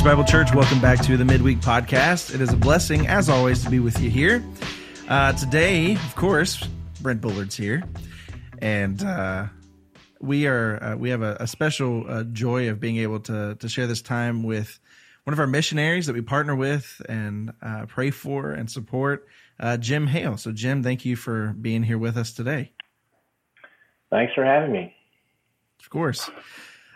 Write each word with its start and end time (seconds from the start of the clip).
Grace 0.00 0.12
Bible 0.12 0.24
Church, 0.24 0.54
welcome 0.54 0.80
back 0.80 0.98
to 1.02 1.18
the 1.18 1.26
Midweek 1.26 1.58
Podcast. 1.58 2.34
It 2.34 2.40
is 2.40 2.50
a 2.54 2.56
blessing, 2.56 3.06
as 3.06 3.28
always, 3.28 3.62
to 3.64 3.68
be 3.68 3.80
with 3.80 4.00
you 4.00 4.08
here. 4.08 4.42
Uh, 5.10 5.34
today, 5.34 5.92
of 5.92 6.16
course, 6.16 6.66
Brent 7.02 7.20
Bullard's 7.20 7.54
here, 7.54 7.82
and 8.62 9.02
uh, 9.04 9.48
we 10.18 10.46
are 10.46 10.82
uh, 10.82 10.96
we 10.96 11.10
have 11.10 11.20
a, 11.20 11.36
a 11.40 11.46
special 11.46 12.06
uh, 12.08 12.24
joy 12.24 12.70
of 12.70 12.80
being 12.80 12.96
able 12.96 13.20
to 13.20 13.56
to 13.56 13.68
share 13.68 13.86
this 13.86 14.00
time 14.00 14.42
with 14.42 14.80
one 15.24 15.34
of 15.34 15.38
our 15.38 15.46
missionaries 15.46 16.06
that 16.06 16.14
we 16.14 16.22
partner 16.22 16.56
with 16.56 17.02
and 17.06 17.52
uh, 17.60 17.84
pray 17.84 18.10
for 18.10 18.52
and 18.52 18.70
support, 18.70 19.28
uh, 19.58 19.76
Jim 19.76 20.06
Hale. 20.06 20.38
So, 20.38 20.50
Jim, 20.50 20.82
thank 20.82 21.04
you 21.04 21.14
for 21.14 21.54
being 21.60 21.82
here 21.82 21.98
with 21.98 22.16
us 22.16 22.32
today. 22.32 22.72
Thanks 24.08 24.32
for 24.32 24.46
having 24.46 24.72
me. 24.72 24.94
Of 25.78 25.90
course. 25.90 26.30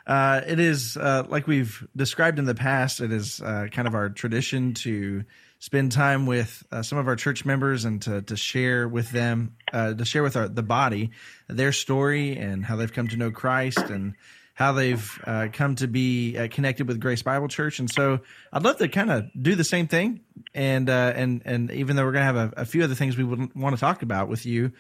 Uh, 0.07 0.43
it 0.47 0.61
is 0.61 0.97
uh, 0.97 1.25
like 1.29 1.47
we've 1.47 1.87
described 1.97 2.39
in 2.39 2.45
the 2.45 2.55
past. 2.55 3.01
It 3.01 3.13
is 3.13 3.41
uh, 3.41 3.69
kind 3.71 3.89
of 3.89 3.95
our 3.95 4.11
tradition 4.11 4.75
to 4.75 5.25
spend 5.59 5.93
time 5.93 6.27
with 6.27 6.63
uh, 6.71 6.83
some 6.83 6.99
of 6.99 7.09
our 7.09 7.17
church 7.17 7.45
members 7.45 7.85
and 7.85 8.03
to 8.03 8.21
to 8.23 8.37
share 8.37 8.87
with 8.87 9.11
them, 9.11 9.57
uh, 9.73 9.95
to 9.95 10.05
share 10.05 10.23
with 10.23 10.37
our 10.37 10.49
the 10.49 10.63
body 10.63 11.11
their 11.49 11.73
story 11.73 12.37
and 12.37 12.65
how 12.65 12.77
they've 12.77 12.93
come 12.93 13.09
to 13.09 13.17
know 13.17 13.31
Christ 13.31 13.79
and 13.79 14.15
how 14.53 14.73
they've 14.73 15.21
uh, 15.27 15.49
come 15.53 15.75
to 15.77 15.89
be 15.89 16.49
connected 16.51 16.87
with 16.87 17.01
Grace 17.01 17.23
Bible 17.23 17.49
Church. 17.49 17.81
And 17.81 17.91
so, 17.91 18.21
I'd 18.53 18.63
love 18.63 18.77
to 18.79 18.89
kind 18.89 19.11
of 19.11 19.25
do 19.41 19.55
the 19.55 19.65
same 19.65 19.89
thing. 19.89 20.21
And 20.53 20.91
and 20.91 21.43
and 21.47 21.71
even 21.71 21.97
though 21.97 22.05
we're 22.05 22.13
going 22.13 22.27
to 22.27 22.41
have 22.41 22.53
a, 22.53 22.61
a, 22.61 22.65
few 22.67 22.85
other 22.85 22.95
things 22.95 23.17
we 23.17 23.25
would 23.25 23.55
want 23.57 23.75
to 23.75 23.81
talk 23.81 24.03
about 24.03 24.29
with 24.29 24.45
you. 24.45 24.71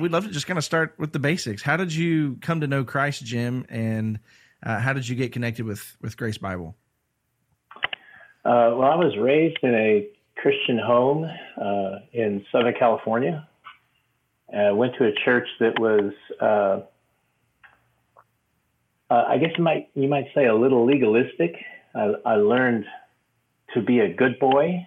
we'd 0.00 0.12
love 0.12 0.24
to 0.24 0.30
just 0.30 0.46
kind 0.46 0.56
of 0.56 0.64
start 0.64 0.94
with 0.98 1.12
the 1.12 1.18
basics. 1.18 1.62
How 1.62 1.76
did 1.76 1.92
you 1.92 2.38
come 2.40 2.60
to 2.60 2.68
know 2.68 2.84
Christ, 2.84 3.24
Jim? 3.24 3.66
And 3.68 4.20
uh, 4.62 4.78
how 4.78 4.92
did 4.92 5.08
you 5.08 5.16
get 5.16 5.32
connected 5.32 5.64
with 5.64 5.96
with 6.00 6.16
Grace 6.16 6.38
Bible? 6.38 6.76
Uh, 8.44 8.74
well, 8.74 8.90
I 8.90 8.96
was 8.96 9.16
raised 9.18 9.58
in 9.62 9.74
a 9.74 10.08
Christian 10.36 10.78
home 10.78 11.24
uh, 11.60 11.98
in 12.12 12.44
Southern 12.50 12.74
California. 12.78 13.46
I 14.54 14.72
went 14.72 14.94
to 14.98 15.06
a 15.06 15.12
church 15.24 15.48
that 15.60 15.78
was, 15.78 16.12
uh, 16.40 16.82
uh, 19.10 19.24
I 19.28 19.38
guess 19.38 19.50
you 19.56 19.64
might 19.64 19.90
you 19.94 20.08
might 20.08 20.26
say, 20.34 20.46
a 20.46 20.54
little 20.54 20.84
legalistic. 20.84 21.54
I, 21.94 22.12
I 22.24 22.34
learned 22.36 22.84
to 23.74 23.82
be 23.82 24.00
a 24.00 24.12
good 24.12 24.38
boy 24.38 24.86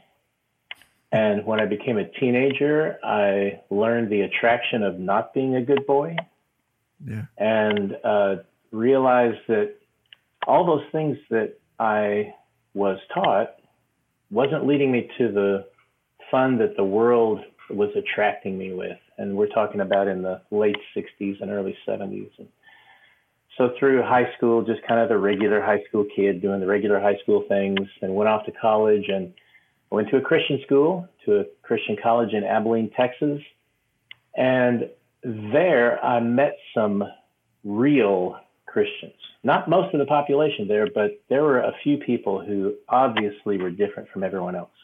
and 1.15 1.45
when 1.45 1.61
I 1.61 1.65
became 1.65 1.97
a 1.97 2.03
teenager, 2.03 2.99
I 3.01 3.61
learned 3.69 4.11
the 4.11 4.21
attraction 4.21 4.83
of 4.83 4.99
not 4.99 5.33
being 5.33 5.55
a 5.55 5.61
good 5.61 5.87
boy. 5.87 6.17
Yeah. 7.05 7.23
And 7.37 7.95
uh, 8.03 8.35
realized 8.75 9.39
that 9.47 9.75
all 10.47 10.65
those 10.65 10.85
things 10.91 11.17
that 11.29 11.57
I 11.79 12.33
was 12.73 12.99
taught 13.13 13.55
wasn't 14.29 14.67
leading 14.67 14.91
me 14.91 15.09
to 15.17 15.31
the 15.31 15.65
fun 16.29 16.57
that 16.57 16.75
the 16.75 16.83
world 16.83 17.39
was 17.69 17.89
attracting 17.95 18.57
me 18.57 18.73
with. 18.73 18.97
And 19.17 19.35
we're 19.35 19.47
talking 19.47 19.81
about 19.81 20.07
in 20.07 20.21
the 20.21 20.41
late 20.51 20.77
60s 20.95 21.41
and 21.41 21.49
early 21.49 21.75
70s. 21.87 22.29
And 22.37 22.47
so 23.57 23.71
through 23.79 24.03
high 24.03 24.29
school, 24.37 24.63
just 24.63 24.85
kind 24.87 24.99
of 24.99 25.09
the 25.09 25.17
regular 25.17 25.61
high 25.61 25.81
school 25.87 26.05
kid 26.15 26.41
doing 26.41 26.59
the 26.59 26.67
regular 26.67 26.99
high 26.99 27.17
school 27.23 27.45
things, 27.47 27.79
and 28.01 28.13
went 28.13 28.29
off 28.29 28.45
to 28.45 28.51
college 28.51 29.05
and 29.07 29.33
went 29.89 30.09
to 30.09 30.17
a 30.17 30.21
Christian 30.21 30.59
school, 30.65 31.07
to 31.25 31.39
a 31.39 31.43
Christian 31.63 31.95
college 32.01 32.33
in 32.33 32.43
Abilene, 32.43 32.91
Texas. 32.97 33.39
And 34.35 34.89
there 35.23 36.03
I 36.03 36.19
met 36.19 36.57
some 36.73 37.03
real 37.63 38.37
Christians. 38.75 39.13
Not 39.41 39.69
most 39.69 39.93
of 39.93 40.01
the 40.01 40.05
population 40.05 40.67
there, 40.67 40.85
but 40.93 41.21
there 41.29 41.43
were 41.43 41.59
a 41.59 41.71
few 41.81 41.97
people 41.97 42.43
who 42.43 42.75
obviously 42.89 43.57
were 43.57 43.69
different 43.69 44.09
from 44.09 44.21
everyone 44.21 44.53
else. 44.53 44.77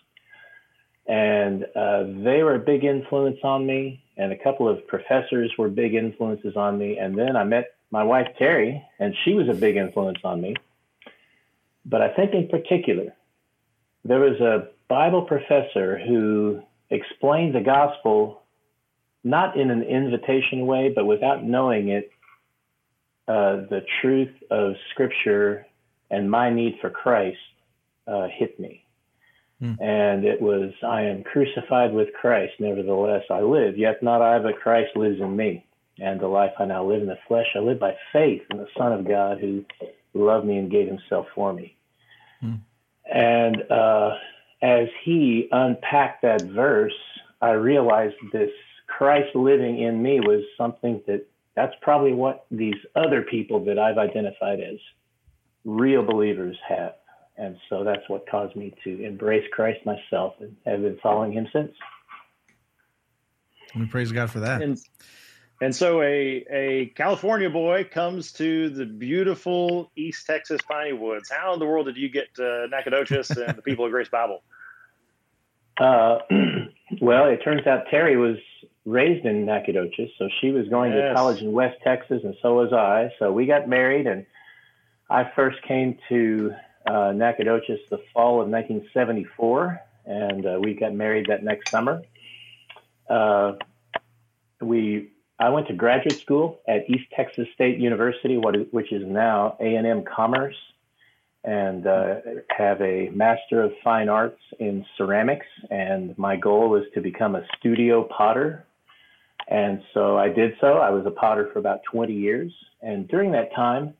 And 1.08 1.66
uh, 1.76 2.04
they 2.24 2.42
were 2.42 2.56
a 2.56 2.60
big 2.60 2.86
influence 2.86 3.40
on 3.44 3.66
me, 3.66 4.02
and 4.16 4.32
a 4.32 4.38
couple 4.38 4.70
of 4.70 4.88
professors 4.88 5.52
were 5.58 5.68
big 5.68 5.94
influences 5.94 6.56
on 6.56 6.78
me. 6.78 7.00
And 7.00 7.18
then 7.18 7.36
I 7.36 7.44
met 7.44 7.76
my 7.92 8.02
wife, 8.02 8.28
Terry, 8.40 8.82
and 8.98 9.14
she 9.26 9.34
was 9.34 9.50
a 9.50 9.54
big 9.54 9.76
influence 9.76 10.20
on 10.24 10.40
me. 10.40 10.56
But 11.86 12.02
I 12.02 12.14
think 12.14 12.34
in 12.34 12.48
particular, 12.48 13.14
there 14.06 14.22
was 14.22 14.40
a 14.40 14.70
Bible 14.88 15.24
professor 15.24 16.00
who 16.00 16.62
explained 16.90 17.56
the 17.56 17.60
gospel 17.76 18.42
not 19.26 19.58
in 19.58 19.70
an 19.70 19.84
invitation 19.84 20.66
way, 20.66 20.94
but 20.96 21.06
without 21.06 21.44
knowing 21.44 21.90
it, 21.90 22.10
uh, 23.32 23.56
the 23.70 23.82
truth 24.02 24.36
of 24.50 24.74
Scripture 24.92 25.66
and 26.10 26.30
my 26.30 26.50
need 26.50 26.74
for 26.82 26.90
Christ 26.90 27.38
uh, 28.06 28.28
hit 28.28 28.60
me. 28.60 28.84
Mm. 29.62 29.78
And 29.82 30.26
it 30.26 30.42
was, 30.42 30.74
I 30.84 31.04
am 31.04 31.24
crucified 31.24 31.94
with 31.94 32.10
Christ, 32.20 32.54
nevertheless 32.60 33.24
I 33.30 33.40
live, 33.40 33.78
yet 33.78 34.04
not 34.04 34.22
I, 34.22 34.40
but 34.40 34.60
Christ 34.60 34.98
lives 34.98 35.22
in 35.22 35.34
me. 35.34 35.66
And 36.00 36.20
the 36.20 36.28
life 36.28 36.52
I 36.60 36.66
now 36.66 36.84
live 36.84 37.02
in 37.02 37.08
the 37.08 37.20
flesh, 37.28 37.46
I 37.56 37.60
live 37.60 37.80
by 37.80 37.96
faith 38.12 38.42
in 38.52 38.58
the 38.58 38.68
Son 38.78 38.92
of 38.92 39.08
God 39.08 39.40
who 39.40 39.64
loved 40.14 40.46
me 40.46 40.58
and 40.58 40.70
gave 40.70 40.88
himself 40.88 41.28
for 41.34 41.54
me. 41.54 41.78
Mm. 42.44 42.60
And 43.14 43.72
uh, 43.72 44.18
as 44.62 44.88
he 45.06 45.48
unpacked 45.54 46.24
that 46.24 46.42
verse, 46.42 47.00
I 47.42 47.52
realized 47.52 48.16
this 48.34 48.52
Christ 48.88 49.34
living 49.36 49.80
in 49.80 50.04
me 50.04 50.20
was 50.20 50.44
something 50.58 51.02
that 51.08 51.26
that's 51.56 51.74
probably 51.82 52.14
what 52.14 52.46
these 52.50 52.76
other 52.96 53.24
people 53.24 53.64
that 53.66 53.78
I've 53.78 53.98
identified 53.98 54.60
as 54.60 54.78
real 55.66 56.04
believers 56.04 56.58
have. 56.68 56.96
And 57.38 57.58
so 57.70 57.84
that's 57.84 58.08
what 58.08 58.30
caused 58.30 58.56
me 58.56 58.74
to 58.84 59.04
embrace 59.04 59.46
Christ 59.52 59.80
myself 59.86 60.36
and 60.40 60.56
have 60.66 60.82
been 60.82 60.98
following 61.02 61.34
him 61.34 61.48
since. 61.52 61.72
We 63.76 63.86
praise 63.86 64.12
God 64.12 64.30
for 64.30 64.42
that. 64.42 64.62
And, 64.62 64.80
and 65.62 65.76
so 65.76 66.02
a, 66.02 66.46
a 66.52 66.92
California 66.96 67.50
boy 67.50 67.86
comes 67.86 68.32
to 68.34 68.70
the 68.70 68.86
beautiful 68.86 69.92
East 69.96 70.26
Texas 70.26 70.60
piney 70.68 70.94
woods. 70.94 71.32
How 71.32 71.54
in 71.54 71.60
the 71.60 71.66
world 71.66 71.86
did 71.86 71.98
you 71.98 72.10
get 72.10 72.34
to 72.36 72.68
Nacogdoches 72.70 73.32
and 73.32 73.58
the 73.58 73.62
people 73.66 73.86
of 73.86 73.92
Grace 73.92 74.10
Bible? 74.10 74.44
Uh, 75.78 76.20
well, 77.02 77.28
it 77.28 77.38
turns 77.44 77.66
out 77.66 77.86
Terry 77.90 78.18
was 78.18 78.38
raised 78.86 79.26
in 79.26 79.46
Nacogdoches, 79.46 80.10
so 80.18 80.28
she 80.40 80.52
was 80.52 80.68
going 80.70 80.92
yes. 80.92 81.10
to 81.10 81.14
college 81.16 81.42
in 81.42 81.52
West 81.52 81.78
Texas, 81.84 82.22
and 82.24 82.36
so 82.42 82.56
was 82.56 82.74
I. 82.74 83.12
So 83.20 83.32
we 83.32 83.46
got 83.46 83.70
married, 83.70 84.08
and 84.08 84.26
I 85.10 85.32
first 85.36 85.62
came 85.64 85.98
to 86.10 86.54
uh, 86.88 87.12
Nacogdoches 87.12 87.80
the 87.90 88.00
fall 88.14 88.42
of 88.42 88.50
1974, 88.50 89.80
and 90.06 90.46
uh, 90.46 90.60
we 90.62 90.74
got 90.74 90.94
married 90.94 91.28
that 91.30 91.44
next 91.44 91.70
summer. 91.70 92.02
Uh, 93.10 93.54
we 94.62 95.12
I 95.42 95.50
went 95.50 95.68
to 95.68 95.74
graduate 95.74 96.20
school 96.20 96.62
at 96.68 96.88
East 96.88 97.06
Texas 97.16 97.48
State 97.56 97.80
University, 97.80 98.38
is, 98.38 98.68
which 98.70 98.92
is 98.92 99.04
now 99.08 99.58
A&M 99.60 100.04
Commerce, 100.04 100.56
and 101.44 101.88
uh, 101.88 102.16
have 102.56 102.80
a 102.80 103.10
Master 103.10 103.64
of 103.64 103.74
Fine 103.84 104.08
Arts 104.08 104.40
in 104.60 104.86
ceramics. 104.98 105.48
And 105.72 106.16
my 106.18 106.36
goal 106.36 106.70
was 106.70 106.84
to 106.94 107.02
become 107.02 107.36
a 107.36 107.44
studio 107.58 108.04
potter 108.04 108.68
and 109.52 109.84
so 109.94 110.18
I 110.18 110.30
did 110.30 110.54
so. 110.62 110.78
I 110.78 110.90
was 110.92 111.06
a 111.06 111.12
potter 111.12 111.50
for 111.52 111.60
about 111.60 111.82
20 111.92 112.14
years. 112.14 112.54
And 112.82 113.06
during 113.10 113.34
that 113.34 113.54
time, 113.54 113.94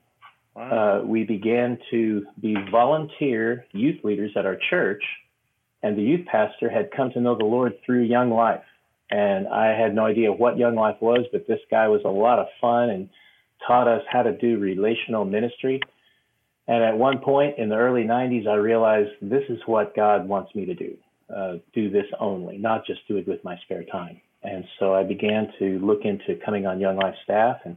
wow. 0.56 1.02
uh, 1.02 1.06
we 1.06 1.24
began 1.24 1.78
to 1.90 2.24
be 2.40 2.56
volunteer 2.70 3.66
youth 3.72 4.02
leaders 4.02 4.32
at 4.34 4.46
our 4.46 4.56
church. 4.70 5.04
And 5.82 5.96
the 5.96 6.02
youth 6.02 6.26
pastor 6.26 6.70
had 6.70 6.90
come 6.96 7.10
to 7.12 7.20
know 7.20 7.36
the 7.36 7.44
Lord 7.44 7.74
through 7.84 8.04
Young 8.04 8.30
Life. 8.30 8.64
And 9.10 9.46
I 9.46 9.78
had 9.78 9.94
no 9.94 10.06
idea 10.06 10.32
what 10.32 10.56
Young 10.56 10.74
Life 10.74 10.96
was, 11.00 11.26
but 11.32 11.46
this 11.46 11.60
guy 11.70 11.86
was 11.88 12.00
a 12.06 12.08
lot 12.08 12.38
of 12.38 12.46
fun 12.58 12.88
and 12.88 13.10
taught 13.66 13.88
us 13.88 14.02
how 14.10 14.22
to 14.22 14.34
do 14.34 14.58
relational 14.58 15.26
ministry. 15.26 15.80
And 16.66 16.82
at 16.82 16.96
one 16.96 17.18
point 17.18 17.58
in 17.58 17.68
the 17.68 17.76
early 17.76 18.04
90s, 18.04 18.46
I 18.48 18.54
realized 18.54 19.10
this 19.20 19.44
is 19.50 19.58
what 19.66 19.94
God 19.94 20.26
wants 20.26 20.54
me 20.54 20.64
to 20.64 20.74
do 20.74 20.96
uh, 21.34 21.54
do 21.72 21.90
this 21.90 22.06
only, 22.20 22.58
not 22.58 22.86
just 22.86 23.00
do 23.08 23.16
it 23.16 23.26
with 23.26 23.42
my 23.44 23.56
spare 23.64 23.84
time. 23.84 24.20
And 24.44 24.64
so 24.78 24.94
I 24.94 25.02
began 25.04 25.52
to 25.58 25.78
look 25.78 26.04
into 26.04 26.40
coming 26.44 26.66
on 26.66 26.80
Young 26.80 26.96
Life 26.96 27.14
staff 27.24 27.58
and 27.64 27.76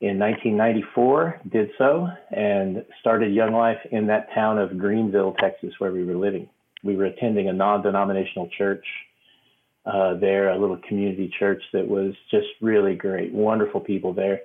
in 0.00 0.18
1994 0.18 1.40
did 1.50 1.70
so 1.78 2.08
and 2.30 2.84
started 3.00 3.32
Young 3.32 3.52
Life 3.52 3.78
in 3.90 4.06
that 4.08 4.28
town 4.34 4.58
of 4.58 4.76
Greenville, 4.78 5.34
Texas, 5.40 5.72
where 5.78 5.92
we 5.92 6.04
were 6.04 6.16
living. 6.16 6.48
We 6.82 6.96
were 6.96 7.06
attending 7.06 7.48
a 7.48 7.52
non-denominational 7.52 8.50
church 8.56 8.84
uh, 9.86 10.14
there, 10.14 10.50
a 10.50 10.58
little 10.58 10.78
community 10.88 11.32
church 11.38 11.62
that 11.72 11.86
was 11.86 12.14
just 12.30 12.48
really 12.60 12.94
great, 12.94 13.32
wonderful 13.32 13.80
people 13.80 14.12
there. 14.12 14.40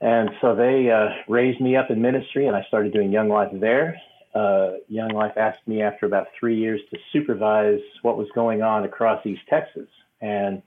And 0.00 0.30
so 0.40 0.54
they 0.54 0.90
uh, 0.90 1.08
raised 1.28 1.60
me 1.60 1.76
up 1.76 1.90
in 1.90 2.00
ministry, 2.00 2.46
and 2.46 2.56
I 2.56 2.62
started 2.68 2.92
doing 2.92 3.12
Young 3.12 3.28
Life 3.28 3.50
there 3.52 3.96
uh, 4.34 4.72
Young 4.88 5.10
Life 5.10 5.36
asked 5.36 5.66
me 5.66 5.82
after 5.82 6.06
about 6.06 6.26
three 6.38 6.58
years 6.58 6.80
to 6.90 6.98
supervise 7.12 7.80
what 8.02 8.18
was 8.18 8.26
going 8.34 8.62
on 8.62 8.84
across 8.84 9.24
East 9.24 9.42
Texas. 9.48 9.88
And 10.24 10.62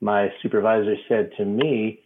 my 0.00 0.28
supervisor 0.42 0.96
said 1.08 1.30
to 1.38 1.44
me, 1.44 2.00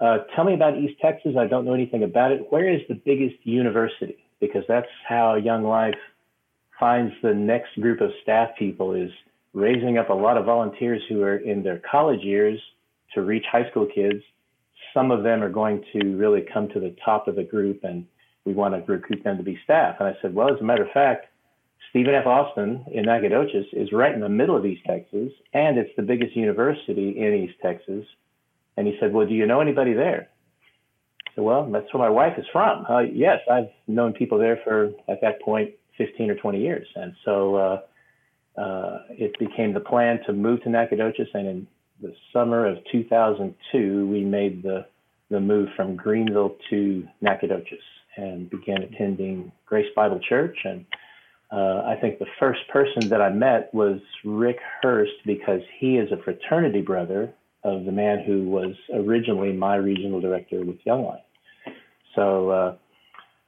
uh, 0.00 0.18
Tell 0.34 0.44
me 0.44 0.54
about 0.54 0.78
East 0.78 1.00
Texas. 1.00 1.34
I 1.38 1.46
don't 1.46 1.64
know 1.64 1.74
anything 1.74 2.02
about 2.02 2.32
it. 2.32 2.46
Where 2.50 2.72
is 2.72 2.80
the 2.88 2.94
biggest 2.94 3.36
university? 3.44 4.24
because 4.40 4.64
that's 4.66 4.88
how 5.06 5.36
Young 5.36 5.64
Life 5.64 5.98
finds 6.78 7.12
the 7.22 7.34
next 7.34 7.78
group 7.80 8.00
of 8.00 8.10
staff 8.22 8.50
people 8.58 8.94
is 8.94 9.10
raising 9.52 9.98
up 9.98 10.08
a 10.08 10.14
lot 10.14 10.38
of 10.38 10.46
volunteers 10.46 11.02
who 11.08 11.22
are 11.22 11.36
in 11.36 11.62
their 11.62 11.80
college 11.90 12.20
years 12.20 12.58
to 13.14 13.22
reach 13.22 13.44
high 13.50 13.68
school 13.70 13.86
kids. 13.94 14.22
Some 14.94 15.10
of 15.10 15.22
them 15.22 15.42
are 15.42 15.50
going 15.50 15.84
to 15.92 16.16
really 16.16 16.44
come 16.52 16.68
to 16.70 16.80
the 16.80 16.96
top 17.04 17.28
of 17.28 17.36
the 17.36 17.44
group 17.44 17.84
and 17.84 18.06
we 18.46 18.54
want 18.54 18.74
to 18.74 18.92
recruit 18.92 19.22
them 19.22 19.36
to 19.36 19.42
be 19.42 19.58
staff. 19.62 19.96
And 20.00 20.08
I 20.08 20.16
said, 20.22 20.34
well, 20.34 20.52
as 20.52 20.60
a 20.60 20.64
matter 20.64 20.84
of 20.84 20.90
fact, 20.92 21.26
Stephen 21.90 22.14
F. 22.14 22.26
Austin 22.26 22.84
in 22.92 23.04
Nacogdoches 23.04 23.66
is 23.72 23.92
right 23.92 24.14
in 24.14 24.20
the 24.20 24.28
middle 24.28 24.56
of 24.56 24.64
East 24.64 24.82
Texas, 24.86 25.32
and 25.52 25.76
it's 25.76 25.90
the 25.96 26.02
biggest 26.02 26.36
university 26.36 27.18
in 27.18 27.34
East 27.34 27.58
Texas. 27.60 28.04
And 28.76 28.86
he 28.86 28.96
said, 29.00 29.12
well, 29.12 29.26
do 29.26 29.34
you 29.34 29.44
know 29.46 29.60
anybody 29.60 29.92
there? 29.92 30.28
I 31.26 31.30
said, 31.34 31.44
well, 31.44 31.68
that's 31.70 31.92
where 31.92 32.02
my 32.02 32.08
wife 32.08 32.38
is 32.38 32.46
from. 32.52 32.86
Uh, 32.88 33.00
yes, 33.00 33.38
I've 33.50 33.70
known 33.88 34.12
people 34.12 34.38
there 34.38 34.60
for, 34.62 34.92
at 35.08 35.20
that 35.22 35.42
point, 35.42 35.70
15 35.98 36.30
or 36.30 36.36
20 36.36 36.60
years. 36.60 36.86
And 36.94 37.12
so 37.24 37.56
uh, 37.56 38.60
uh, 38.60 38.98
it 39.10 39.36
became 39.40 39.74
the 39.74 39.80
plan 39.80 40.20
to 40.26 40.32
move 40.32 40.62
to 40.62 40.70
Nacogdoches. 40.70 41.28
And 41.34 41.46
in 41.46 41.66
the 42.00 42.14
summer 42.32 42.66
of 42.66 42.78
2002, 42.92 44.06
we 44.06 44.24
made 44.24 44.62
the, 44.62 44.86
the 45.28 45.40
move 45.40 45.68
from 45.76 45.96
Greenville 45.96 46.56
to 46.70 47.06
Nacogdoches 47.20 47.82
and 48.16 48.48
began 48.48 48.82
attending 48.82 49.50
Grace 49.66 49.88
Bible 49.96 50.20
Church. 50.28 50.56
And 50.64 50.86
uh, 51.52 51.82
I 51.84 51.96
think 52.00 52.18
the 52.18 52.26
first 52.38 52.60
person 52.68 53.08
that 53.08 53.20
I 53.20 53.30
met 53.30 53.72
was 53.74 54.00
Rick 54.24 54.58
Hurst 54.82 55.12
because 55.26 55.62
he 55.78 55.96
is 55.96 56.10
a 56.12 56.22
fraternity 56.22 56.80
brother 56.80 57.32
of 57.64 57.84
the 57.84 57.92
man 57.92 58.22
who 58.24 58.48
was 58.48 58.74
originally 58.94 59.52
my 59.52 59.76
regional 59.76 60.20
director 60.20 60.64
with 60.64 60.78
Young 60.84 61.04
Life. 61.04 61.20
So 62.14 62.50
uh, 62.50 62.76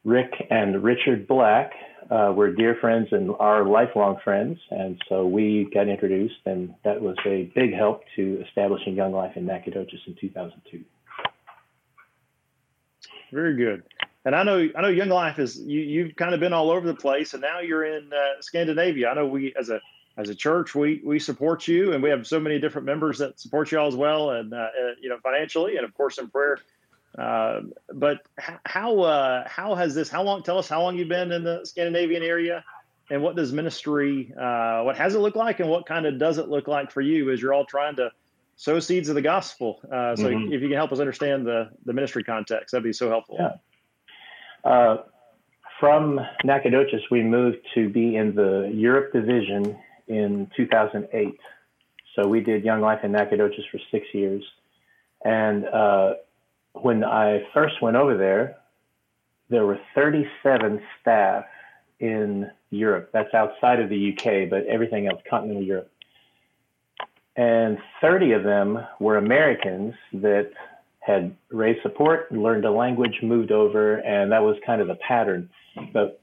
Rick 0.04 0.32
and 0.50 0.82
Richard 0.82 1.28
Black 1.28 1.72
uh, 2.10 2.32
were 2.34 2.52
dear 2.52 2.76
friends 2.80 3.08
and 3.12 3.30
are 3.38 3.64
lifelong 3.64 4.18
friends, 4.24 4.58
and 4.70 5.00
so 5.08 5.26
we 5.26 5.70
got 5.72 5.88
introduced, 5.88 6.34
and 6.44 6.74
that 6.84 7.00
was 7.00 7.16
a 7.24 7.50
big 7.54 7.72
help 7.72 8.02
to 8.16 8.44
establishing 8.46 8.94
Young 8.94 9.12
Life 9.12 9.36
in 9.36 9.46
Nacogdoches 9.46 10.00
in 10.06 10.16
2002. 10.20 10.84
Very 13.32 13.56
good. 13.56 13.82
And 14.24 14.36
I 14.36 14.44
know, 14.44 14.68
I 14.76 14.82
know, 14.82 14.88
Young 14.88 15.08
Life 15.08 15.38
is 15.38 15.58
you. 15.58 15.80
You've 15.80 16.16
kind 16.16 16.32
of 16.32 16.40
been 16.40 16.52
all 16.52 16.70
over 16.70 16.86
the 16.86 16.94
place, 16.94 17.34
and 17.34 17.42
now 17.42 17.60
you're 17.60 17.84
in 17.84 18.12
uh, 18.12 18.40
Scandinavia. 18.40 19.08
I 19.08 19.14
know 19.14 19.26
we, 19.26 19.52
as 19.58 19.68
a 19.68 19.80
as 20.16 20.28
a 20.28 20.34
church, 20.34 20.74
we 20.74 21.00
we 21.04 21.18
support 21.18 21.66
you, 21.66 21.92
and 21.92 22.02
we 22.02 22.10
have 22.10 22.26
so 22.26 22.38
many 22.38 22.60
different 22.60 22.86
members 22.86 23.18
that 23.18 23.40
support 23.40 23.72
you 23.72 23.78
all 23.78 23.88
as 23.88 23.96
well, 23.96 24.30
and 24.30 24.52
uh, 24.52 24.56
uh, 24.56 24.68
you 25.00 25.08
know, 25.08 25.18
financially, 25.22 25.76
and 25.76 25.84
of 25.84 25.92
course 25.94 26.18
in 26.18 26.28
prayer. 26.28 26.58
Uh, 27.18 27.62
but 27.92 28.18
how 28.64 29.00
uh, 29.00 29.48
how 29.48 29.74
has 29.74 29.94
this? 29.94 30.08
How 30.08 30.22
long? 30.22 30.42
Tell 30.42 30.58
us 30.58 30.68
how 30.68 30.82
long 30.82 30.96
you've 30.96 31.08
been 31.08 31.32
in 31.32 31.42
the 31.42 31.64
Scandinavian 31.64 32.22
area, 32.22 32.64
and 33.10 33.22
what 33.22 33.34
does 33.34 33.52
ministry? 33.52 34.32
Uh, 34.38 34.82
what 34.82 34.96
has 34.96 35.14
it 35.14 35.18
look 35.18 35.34
like, 35.34 35.60
and 35.60 35.68
what 35.68 35.84
kind 35.84 36.06
of 36.06 36.18
does 36.18 36.38
it 36.38 36.48
look 36.48 36.68
like 36.68 36.92
for 36.92 37.00
you 37.00 37.30
as 37.30 37.42
you're 37.42 37.52
all 37.52 37.66
trying 37.66 37.96
to 37.96 38.10
sow 38.56 38.78
seeds 38.78 39.08
of 39.08 39.14
the 39.14 39.22
gospel? 39.22 39.80
Uh, 39.84 40.14
so 40.14 40.24
mm-hmm. 40.24 40.52
if 40.52 40.62
you 40.62 40.68
can 40.68 40.76
help 40.76 40.92
us 40.92 41.00
understand 41.00 41.44
the 41.44 41.70
the 41.84 41.92
ministry 41.92 42.22
context, 42.22 42.72
that'd 42.72 42.84
be 42.84 42.92
so 42.92 43.08
helpful. 43.08 43.36
Yeah. 43.40 43.56
Uh, 44.64 44.98
from 45.80 46.20
Nacogdoches, 46.44 47.02
we 47.10 47.22
moved 47.22 47.58
to 47.74 47.88
be 47.88 48.16
in 48.16 48.34
the 48.34 48.70
Europe 48.72 49.12
division 49.12 49.76
in 50.06 50.48
2008. 50.56 51.38
So 52.14 52.28
we 52.28 52.40
did 52.40 52.64
Young 52.64 52.80
Life 52.80 53.00
in 53.02 53.12
Nacogdoches 53.12 53.64
for 53.70 53.78
six 53.90 54.06
years. 54.12 54.44
And 55.24 55.64
uh, 55.66 56.14
when 56.74 57.04
I 57.04 57.42
first 57.52 57.80
went 57.82 57.96
over 57.96 58.16
there, 58.16 58.58
there 59.48 59.66
were 59.66 59.78
37 59.94 60.80
staff 61.00 61.44
in 62.00 62.50
Europe. 62.70 63.10
That's 63.12 63.32
outside 63.34 63.80
of 63.80 63.88
the 63.88 64.12
UK, 64.12 64.48
but 64.50 64.66
everything 64.66 65.06
else, 65.06 65.20
continental 65.28 65.62
Europe. 65.62 65.90
And 67.36 67.78
30 68.00 68.32
of 68.32 68.44
them 68.44 68.78
were 69.00 69.16
Americans 69.16 69.94
that 70.12 70.50
had 71.02 71.34
raised 71.50 71.82
support, 71.82 72.30
learned 72.30 72.64
a 72.64 72.70
language, 72.70 73.18
moved 73.22 73.50
over, 73.50 73.96
and 73.96 74.30
that 74.30 74.42
was 74.42 74.56
kind 74.64 74.80
of 74.80 74.86
the 74.86 74.94
pattern. 74.96 75.50
But 75.92 76.20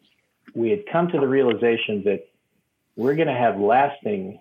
we 0.55 0.69
had 0.69 0.83
come 0.91 1.09
to 1.09 1.19
the 1.19 1.27
realization 1.27 2.01
that 2.05 2.27
we're 2.95 3.15
going 3.15 3.27
to 3.27 3.33
have 3.33 3.59
lasting 3.59 4.39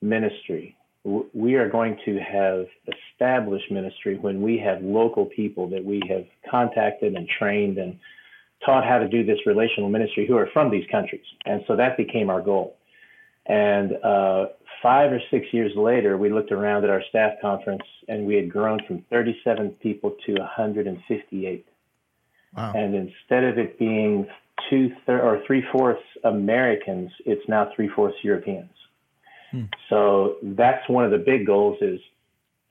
ministry. 0.00 0.76
We 1.04 1.54
are 1.54 1.68
going 1.68 1.98
to 2.04 2.18
have 2.18 2.66
established 2.86 3.70
ministry 3.70 4.16
when 4.16 4.40
we 4.42 4.58
have 4.58 4.82
local 4.82 5.26
people 5.26 5.68
that 5.70 5.84
we 5.84 6.00
have 6.08 6.24
contacted 6.48 7.14
and 7.14 7.28
trained 7.28 7.78
and 7.78 7.98
taught 8.64 8.84
how 8.84 8.98
to 8.98 9.08
do 9.08 9.24
this 9.24 9.38
relational 9.46 9.88
ministry 9.88 10.26
who 10.26 10.36
are 10.36 10.48
from 10.52 10.70
these 10.70 10.84
countries. 10.90 11.24
And 11.46 11.64
so 11.66 11.74
that 11.76 11.96
became 11.96 12.30
our 12.30 12.40
goal. 12.40 12.76
And 13.50 13.96
uh, 14.04 14.46
five 14.80 15.10
or 15.10 15.20
six 15.28 15.46
years 15.52 15.72
later, 15.74 16.16
we 16.16 16.30
looked 16.30 16.52
around 16.52 16.84
at 16.84 16.90
our 16.90 17.02
staff 17.08 17.32
conference 17.42 17.82
and 18.06 18.24
we 18.24 18.36
had 18.36 18.48
grown 18.48 18.78
from 18.86 19.04
37 19.10 19.70
people 19.82 20.14
to 20.24 20.34
158. 20.34 21.66
Wow. 22.56 22.72
And 22.76 22.94
instead 22.94 23.42
of 23.42 23.58
it 23.58 23.76
being 23.76 24.28
two 24.68 24.92
thir- 25.04 25.20
or 25.20 25.42
three 25.48 25.64
fourths 25.72 26.00
Americans, 26.22 27.10
it's 27.26 27.42
now 27.48 27.72
three 27.74 27.88
fourths 27.88 28.18
Europeans. 28.22 28.70
Hmm. 29.50 29.64
So 29.88 30.36
that's 30.42 30.88
one 30.88 31.04
of 31.04 31.10
the 31.10 31.18
big 31.18 31.44
goals 31.44 31.78
is 31.80 31.98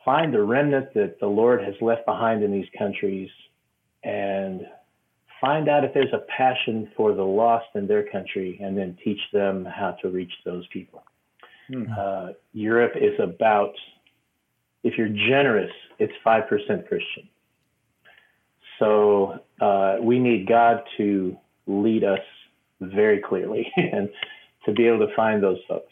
find 0.05 0.33
the 0.33 0.41
remnant 0.41 0.93
that 0.93 1.19
the 1.19 1.27
Lord 1.27 1.61
has 1.61 1.75
left 1.81 2.05
behind 2.05 2.41
in 2.41 2.53
these 2.53 2.69
countries 2.77 3.29
and 4.05 4.61
find 5.41 5.69
out 5.69 5.83
if 5.83 5.93
there's 5.93 6.13
a 6.13 6.23
passion 6.35 6.89
for 6.95 7.13
the 7.13 7.23
lost 7.23 7.67
in 7.75 7.87
their 7.87 8.03
country 8.09 8.59
and 8.61 8.77
then 8.77 8.97
teach 9.03 9.19
them 9.33 9.65
how 9.65 9.91
to 10.01 10.09
reach 10.09 10.31
those 10.45 10.67
people. 10.67 11.03
Mm-hmm. 11.71 11.93
Uh, 11.97 12.33
Europe 12.53 12.93
is 12.95 13.19
about, 13.19 13.73
if 14.83 14.97
you're 14.97 15.09
generous, 15.09 15.71
it's 15.99 16.13
5% 16.25 16.47
Christian. 16.87 17.29
So 18.79 19.39
uh, 19.61 19.97
we 20.01 20.19
need 20.19 20.47
God 20.47 20.81
to 20.97 21.37
lead 21.67 22.03
us 22.03 22.19
very 22.81 23.21
clearly 23.21 23.71
and 23.77 24.09
to 24.65 24.71
be 24.71 24.87
able 24.87 25.05
to 25.05 25.15
find 25.15 25.43
those 25.43 25.59
folks. 25.67 25.91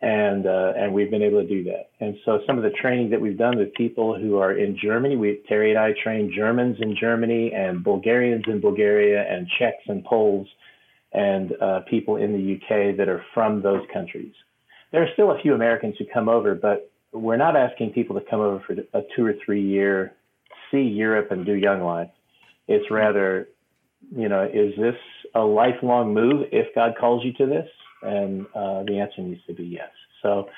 And 0.00 0.46
uh, 0.46 0.74
and 0.76 0.94
we've 0.94 1.10
been 1.10 1.22
able 1.22 1.42
to 1.42 1.48
do 1.48 1.64
that. 1.64 1.90
And 1.98 2.16
so 2.24 2.40
some 2.46 2.56
of 2.56 2.62
the 2.62 2.70
training 2.70 3.10
that 3.10 3.20
we've 3.20 3.36
done 3.36 3.58
with 3.58 3.74
people 3.74 4.16
who 4.16 4.36
are 4.38 4.52
in 4.52 4.78
Germany, 4.80 5.16
we 5.16 5.40
Terry 5.48 5.70
and 5.70 5.78
I 5.78 5.92
trained 6.04 6.32
Germans 6.36 6.76
in 6.80 6.94
Germany 6.94 7.52
and 7.52 7.82
Bulgarians 7.82 8.44
in 8.46 8.60
Bulgaria 8.60 9.24
and 9.28 9.48
Czechs 9.58 9.82
and 9.88 10.04
Poles 10.04 10.46
and 11.12 11.52
uh, 11.60 11.80
people 11.90 12.16
in 12.16 12.32
the 12.32 12.54
UK 12.54 12.96
that 12.96 13.08
are 13.08 13.24
from 13.34 13.60
those 13.60 13.82
countries 13.92 14.32
there 14.92 15.02
are 15.02 15.08
still 15.12 15.30
a 15.30 15.40
few 15.40 15.54
Americans 15.54 15.96
who 15.98 16.04
come 16.12 16.28
over, 16.28 16.54
but 16.54 16.90
we're 17.12 17.36
not 17.36 17.56
asking 17.56 17.90
people 17.90 18.18
to 18.18 18.24
come 18.28 18.40
over 18.40 18.62
for 18.66 18.72
a 18.98 19.02
two 19.16 19.24
or 19.24 19.34
three 19.44 19.62
year 19.62 20.14
see 20.70 20.82
Europe 20.82 21.30
and 21.30 21.46
do 21.46 21.54
Young 21.54 21.82
Life. 21.82 22.10
It's 22.66 22.90
rather, 22.90 23.48
you 24.14 24.28
know, 24.28 24.44
is 24.44 24.74
this 24.76 24.96
a 25.34 25.40
lifelong 25.40 26.12
move 26.12 26.46
if 26.52 26.74
God 26.74 26.94
calls 26.98 27.24
you 27.24 27.32
to 27.34 27.46
this? 27.46 27.68
And 28.02 28.46
uh, 28.54 28.84
the 28.84 28.98
answer 29.00 29.22
needs 29.22 29.40
to 29.46 29.54
be 29.54 29.64
yes. 29.64 29.90
So 30.22 30.48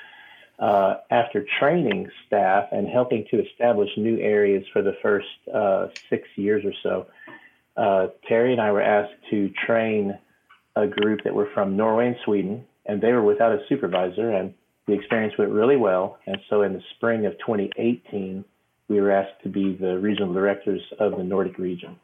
uh, 0.59 0.95
after 1.09 1.45
training 1.59 2.09
staff 2.27 2.69
and 2.71 2.87
helping 2.87 3.25
to 3.31 3.43
establish 3.43 3.89
new 3.97 4.19
areas 4.19 4.63
for 4.71 4.81
the 4.81 4.93
first 5.01 5.27
uh, 5.53 5.87
six 6.09 6.27
years 6.35 6.63
or 6.65 6.73
so, 6.83 7.07
uh, 7.77 8.07
Terry 8.27 8.51
and 8.51 8.61
I 8.61 8.71
were 8.71 8.81
asked 8.81 9.15
to 9.31 9.49
train 9.65 10.17
a 10.75 10.87
group 10.87 11.23
that 11.23 11.33
were 11.33 11.49
from 11.53 11.75
Norway 11.75 12.07
and 12.07 12.15
Sweden 12.23 12.65
and 12.85 13.01
they 13.01 13.11
were 13.11 13.23
without 13.23 13.51
a 13.51 13.59
supervisor, 13.69 14.31
and 14.31 14.53
the 14.87 14.93
experience 14.93 15.33
went 15.37 15.51
really 15.51 15.77
well. 15.77 16.17
And 16.25 16.37
so 16.49 16.63
in 16.63 16.73
the 16.73 16.81
spring 16.95 17.25
of 17.25 17.33
2018, 17.39 18.43
we 18.87 18.99
were 18.99 19.11
asked 19.11 19.41
to 19.43 19.49
be 19.49 19.75
the 19.79 19.97
regional 19.99 20.33
directors 20.33 20.81
of 20.99 21.17
the 21.17 21.23
Nordic 21.23 21.57
region. 21.57 21.97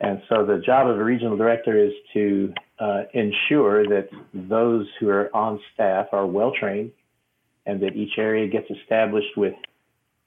And 0.00 0.20
so 0.28 0.44
the 0.44 0.58
job 0.64 0.88
of 0.88 0.98
a 0.98 1.04
regional 1.04 1.36
director 1.36 1.76
is 1.82 1.92
to 2.12 2.52
uh, 2.78 3.02
ensure 3.14 3.86
that 3.86 4.08
those 4.34 4.86
who 5.00 5.08
are 5.08 5.34
on 5.34 5.58
staff 5.72 6.08
are 6.12 6.26
well 6.26 6.52
trained 6.58 6.92
and 7.64 7.82
that 7.82 7.96
each 7.96 8.18
area 8.18 8.46
gets 8.46 8.70
established 8.70 9.36
with 9.36 9.54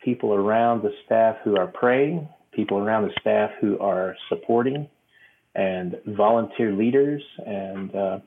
people 0.03 0.33
around 0.33 0.81
the 0.81 0.91
staff 1.05 1.37
who 1.43 1.57
are 1.57 1.67
praying, 1.67 2.27
people 2.51 2.79
around 2.79 3.03
the 3.03 3.13
staff 3.21 3.51
who 3.61 3.77
are 3.79 4.15
supporting, 4.27 4.87
and 5.55 5.95
volunteer 6.05 6.71
leaders, 6.71 7.21
and 7.45 7.93
uh, 7.95 8.19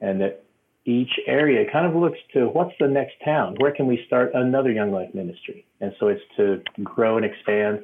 and 0.00 0.20
that 0.20 0.44
each 0.84 1.10
area 1.26 1.70
kind 1.70 1.86
of 1.86 1.94
looks 1.94 2.18
to 2.32 2.46
what's 2.46 2.74
the 2.80 2.88
next 2.88 3.14
town? 3.24 3.54
Where 3.58 3.72
can 3.72 3.86
we 3.86 4.02
start 4.06 4.32
another 4.34 4.70
Young 4.72 4.92
Life 4.92 5.14
ministry? 5.14 5.66
And 5.80 5.92
so 6.00 6.08
it's 6.08 6.22
to 6.36 6.62
grow 6.82 7.16
and 7.16 7.26
expand. 7.26 7.80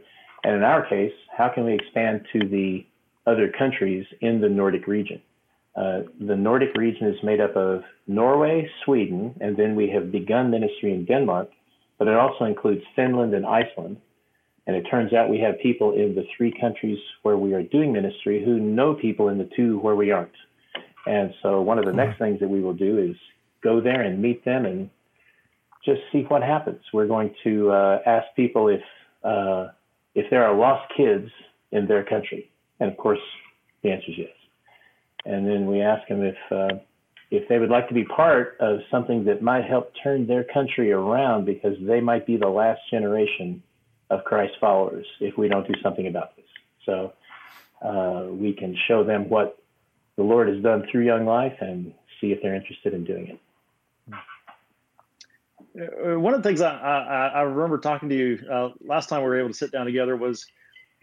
And 0.46 0.54
in 0.54 0.62
our 0.62 0.86
case, 0.86 1.12
how 1.36 1.48
can 1.48 1.64
we 1.64 1.74
expand 1.74 2.24
to 2.32 2.38
the 2.38 2.86
other 3.26 3.52
countries 3.58 4.06
in 4.20 4.40
the 4.40 4.48
Nordic 4.48 4.86
region? 4.86 5.20
Uh, 5.74 6.02
the 6.20 6.36
Nordic 6.36 6.76
region 6.76 7.08
is 7.08 7.16
made 7.24 7.40
up 7.40 7.56
of 7.56 7.82
Norway, 8.06 8.70
Sweden, 8.84 9.34
and 9.40 9.56
then 9.56 9.74
we 9.74 9.90
have 9.90 10.12
begun 10.12 10.52
ministry 10.52 10.94
in 10.94 11.04
Denmark, 11.04 11.50
but 11.98 12.06
it 12.06 12.14
also 12.14 12.44
includes 12.44 12.82
Finland 12.94 13.34
and 13.34 13.44
Iceland. 13.44 13.96
And 14.68 14.76
it 14.76 14.84
turns 14.88 15.12
out 15.12 15.28
we 15.28 15.40
have 15.40 15.58
people 15.60 15.94
in 15.94 16.14
the 16.14 16.24
three 16.36 16.54
countries 16.60 16.98
where 17.24 17.36
we 17.36 17.52
are 17.52 17.64
doing 17.64 17.92
ministry 17.92 18.40
who 18.44 18.60
know 18.60 18.94
people 18.94 19.30
in 19.30 19.38
the 19.38 19.50
two 19.56 19.80
where 19.80 19.96
we 19.96 20.12
aren't. 20.12 20.30
And 21.08 21.34
so 21.42 21.60
one 21.60 21.80
of 21.80 21.86
the 21.86 21.92
next 21.92 22.20
things 22.20 22.38
that 22.38 22.48
we 22.48 22.60
will 22.60 22.72
do 22.72 22.98
is 22.98 23.16
go 23.64 23.80
there 23.80 24.02
and 24.02 24.22
meet 24.22 24.44
them 24.44 24.64
and 24.64 24.90
just 25.84 26.02
see 26.12 26.22
what 26.28 26.44
happens. 26.44 26.82
We're 26.92 27.08
going 27.08 27.34
to 27.42 27.72
uh, 27.72 27.98
ask 28.06 28.26
people 28.36 28.68
if 28.68 28.82
uh, 29.24 29.68
if 30.16 30.28
there 30.30 30.44
are 30.44 30.56
lost 30.56 30.90
kids 30.96 31.30
in 31.70 31.86
their 31.86 32.02
country, 32.02 32.50
and 32.80 32.90
of 32.90 32.96
course 32.96 33.20
the 33.82 33.90
answer 33.90 34.10
is 34.10 34.18
yes. 34.18 34.28
And 35.24 35.46
then 35.46 35.66
we 35.66 35.82
ask 35.82 36.08
them 36.08 36.24
if 36.24 36.36
uh, 36.50 36.78
if 37.30 37.48
they 37.48 37.58
would 37.58 37.70
like 37.70 37.88
to 37.88 37.94
be 37.94 38.04
part 38.04 38.56
of 38.60 38.78
something 38.90 39.24
that 39.24 39.42
might 39.42 39.64
help 39.64 39.92
turn 40.02 40.26
their 40.26 40.44
country 40.44 40.90
around 40.92 41.44
because 41.44 41.76
they 41.80 42.00
might 42.00 42.26
be 42.26 42.36
the 42.36 42.48
last 42.48 42.80
generation 42.90 43.62
of 44.10 44.24
Christ 44.24 44.54
followers 44.60 45.06
if 45.20 45.36
we 45.36 45.48
don't 45.48 45.66
do 45.66 45.74
something 45.82 46.06
about 46.06 46.36
this. 46.36 46.44
So 46.84 47.12
uh, 47.82 48.28
we 48.30 48.52
can 48.52 48.76
show 48.86 49.04
them 49.04 49.28
what 49.28 49.58
the 50.16 50.22
Lord 50.22 50.48
has 50.48 50.62
done 50.62 50.84
through 50.90 51.04
Young 51.04 51.26
Life 51.26 51.56
and 51.60 51.92
see 52.20 52.28
if 52.28 52.40
they're 52.42 52.54
interested 52.54 52.94
in 52.94 53.04
doing 53.04 53.26
it. 53.28 53.40
Uh, 55.78 56.18
one 56.18 56.34
of 56.34 56.42
the 56.42 56.48
things 56.48 56.60
I, 56.60 56.74
I, 56.74 57.26
I 57.28 57.40
remember 57.42 57.78
talking 57.78 58.08
to 58.08 58.14
you 58.14 58.38
uh, 58.50 58.70
last 58.80 59.08
time 59.08 59.22
we 59.22 59.28
were 59.28 59.38
able 59.38 59.50
to 59.50 59.54
sit 59.54 59.72
down 59.72 59.86
together 59.86 60.16
was, 60.16 60.46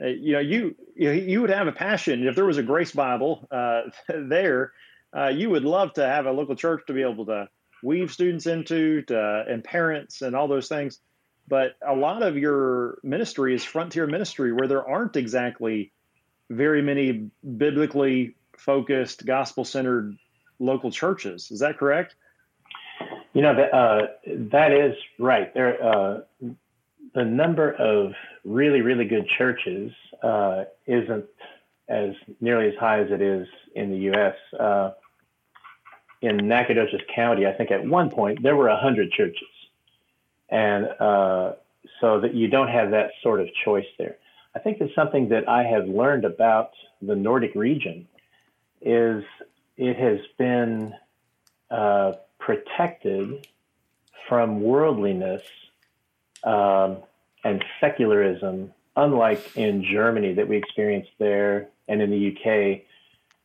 uh, 0.01 0.07
you 0.07 0.33
know, 0.33 0.39
you 0.39 0.75
you 0.95 1.41
would 1.41 1.49
have 1.49 1.67
a 1.67 1.71
passion 1.71 2.27
if 2.27 2.35
there 2.35 2.45
was 2.45 2.57
a 2.57 2.63
Grace 2.63 2.91
Bible 2.91 3.47
uh, 3.51 3.81
there, 4.07 4.73
uh, 5.15 5.27
you 5.27 5.49
would 5.49 5.63
love 5.63 5.93
to 5.93 6.05
have 6.05 6.25
a 6.25 6.31
local 6.31 6.55
church 6.55 6.81
to 6.87 6.93
be 6.93 7.03
able 7.03 7.25
to 7.27 7.47
weave 7.83 8.11
students 8.11 8.47
into, 8.47 9.01
to, 9.03 9.45
and 9.47 9.63
parents 9.63 10.21
and 10.21 10.35
all 10.35 10.47
those 10.47 10.67
things. 10.67 10.99
But 11.47 11.75
a 11.85 11.93
lot 11.93 12.23
of 12.23 12.37
your 12.37 12.99
ministry 13.03 13.53
is 13.53 13.63
frontier 13.63 14.07
ministry, 14.07 14.53
where 14.53 14.67
there 14.67 14.87
aren't 14.87 15.17
exactly 15.17 15.91
very 16.49 16.81
many 16.81 17.29
biblically 17.57 18.35
focused, 18.57 19.25
gospel 19.25 19.65
centered 19.65 20.15
local 20.59 20.89
churches. 20.89 21.51
Is 21.51 21.59
that 21.59 21.77
correct? 21.77 22.15
You 23.33 23.41
know, 23.41 23.55
that, 23.55 23.73
uh, 23.73 24.07
that 24.51 24.71
is 24.71 24.95
right. 25.17 25.53
There, 25.53 25.83
uh, 25.83 26.19
the 27.15 27.25
number 27.25 27.71
of 27.71 28.13
really, 28.43 28.81
really 28.81 29.05
good 29.05 29.27
churches 29.27 29.91
uh, 30.21 30.65
isn't 30.85 31.25
as 31.87 32.13
nearly 32.39 32.69
as 32.69 32.75
high 32.79 33.01
as 33.01 33.11
it 33.11 33.21
is 33.21 33.47
in 33.75 33.91
the 33.91 33.97
U.S. 33.97 34.35
Uh, 34.57 34.91
in 36.21 36.37
Nacogdoches 36.47 37.01
County, 37.13 37.45
I 37.45 37.53
think 37.53 37.71
at 37.71 37.85
one 37.85 38.09
point 38.09 38.41
there 38.41 38.55
were 38.55 38.69
100 38.69 39.11
churches. 39.11 39.49
And 40.49 40.85
uh, 40.99 41.53
so 41.99 42.21
that 42.21 42.33
you 42.33 42.47
don't 42.47 42.69
have 42.69 42.91
that 42.91 43.11
sort 43.21 43.41
of 43.41 43.47
choice 43.65 43.87
there. 43.97 44.17
I 44.55 44.59
think 44.59 44.79
that's 44.79 44.93
something 44.93 45.29
that 45.29 45.49
I 45.49 45.63
have 45.63 45.87
learned 45.87 46.25
about 46.25 46.71
the 47.01 47.15
Nordic 47.15 47.55
region 47.55 48.07
is 48.81 49.23
it 49.77 49.97
has 49.97 50.19
been 50.37 50.93
uh, 51.71 52.13
protected 52.45 53.47
from 54.27 54.61
worldliness 54.61 55.41
um, 56.43 56.97
and 57.43 57.63
secularism, 57.79 58.73
unlike 58.95 59.55
in 59.55 59.83
Germany 59.83 60.33
that 60.33 60.47
we 60.47 60.57
experienced 60.57 61.11
there 61.19 61.69
and 61.87 62.01
in 62.01 62.09
the 62.09 62.31
UK, 62.31 62.81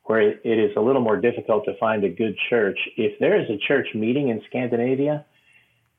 where 0.04 0.20
it 0.20 0.40
is 0.44 0.76
a 0.76 0.80
little 0.80 1.02
more 1.02 1.16
difficult 1.16 1.64
to 1.66 1.76
find 1.78 2.04
a 2.04 2.08
good 2.08 2.36
church. 2.48 2.78
If 2.96 3.18
there 3.18 3.40
is 3.40 3.48
a 3.50 3.58
church 3.58 3.88
meeting 3.94 4.28
in 4.28 4.42
Scandinavia, 4.48 5.24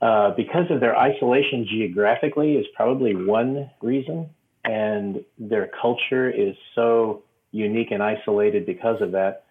uh, 0.02 0.32
because 0.32 0.72
of 0.72 0.80
their 0.80 0.98
isolation 0.98 1.68
geographically 1.70 2.56
is 2.56 2.66
probably 2.76 3.16
one 3.16 3.70
reason, 3.82 4.30
and 4.64 5.24
their 5.38 5.70
culture 5.82 6.30
is 6.30 6.56
so 6.74 7.24
unique 7.52 7.92
and 7.92 8.02
isolated 8.02 8.66
because 8.66 9.02
of 9.02 9.12
that. 9.12 9.44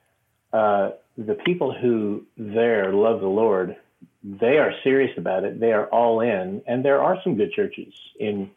Uh, 0.52 0.90
the 1.16 1.34
people 1.34 1.72
who 1.72 2.24
there 2.36 2.92
love 2.92 3.20
the 3.20 3.26
Lord, 3.26 3.76
they 4.22 4.58
are 4.58 4.72
serious 4.84 5.16
about 5.18 5.44
it. 5.44 5.60
They 5.60 5.72
are 5.72 5.86
all 5.86 6.20
in, 6.20 6.62
and 6.66 6.84
there 6.84 7.00
are 7.00 7.18
some 7.22 7.36
good 7.36 7.52
churches 7.52 7.92
in 8.18 8.50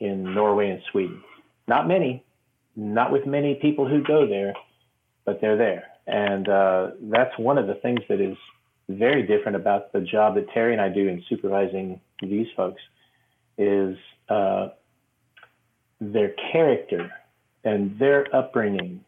in 0.00 0.34
Norway 0.34 0.70
and 0.70 0.82
Sweden. 0.90 1.22
Not 1.66 1.88
many, 1.88 2.24
not 2.76 3.10
with 3.10 3.26
many 3.26 3.54
people 3.54 3.88
who 3.88 4.02
go 4.02 4.26
there, 4.26 4.54
but 5.24 5.40
they're 5.40 5.56
there, 5.56 5.84
and 6.06 6.48
uh, 6.48 6.90
that's 7.00 7.36
one 7.38 7.58
of 7.58 7.66
the 7.66 7.74
things 7.74 8.00
that 8.08 8.20
is 8.20 8.36
very 8.88 9.22
different 9.26 9.56
about 9.56 9.92
the 9.92 10.00
job 10.00 10.34
that 10.34 10.50
Terry 10.50 10.72
and 10.72 10.80
I 10.80 10.90
do 10.90 11.08
in 11.08 11.24
supervising 11.28 12.00
these 12.20 12.48
folks 12.54 12.82
is 13.56 13.96
uh, 14.28 14.68
their 16.00 16.34
character 16.52 17.10
and 17.64 17.98
their 17.98 18.34
upbringing 18.34 19.02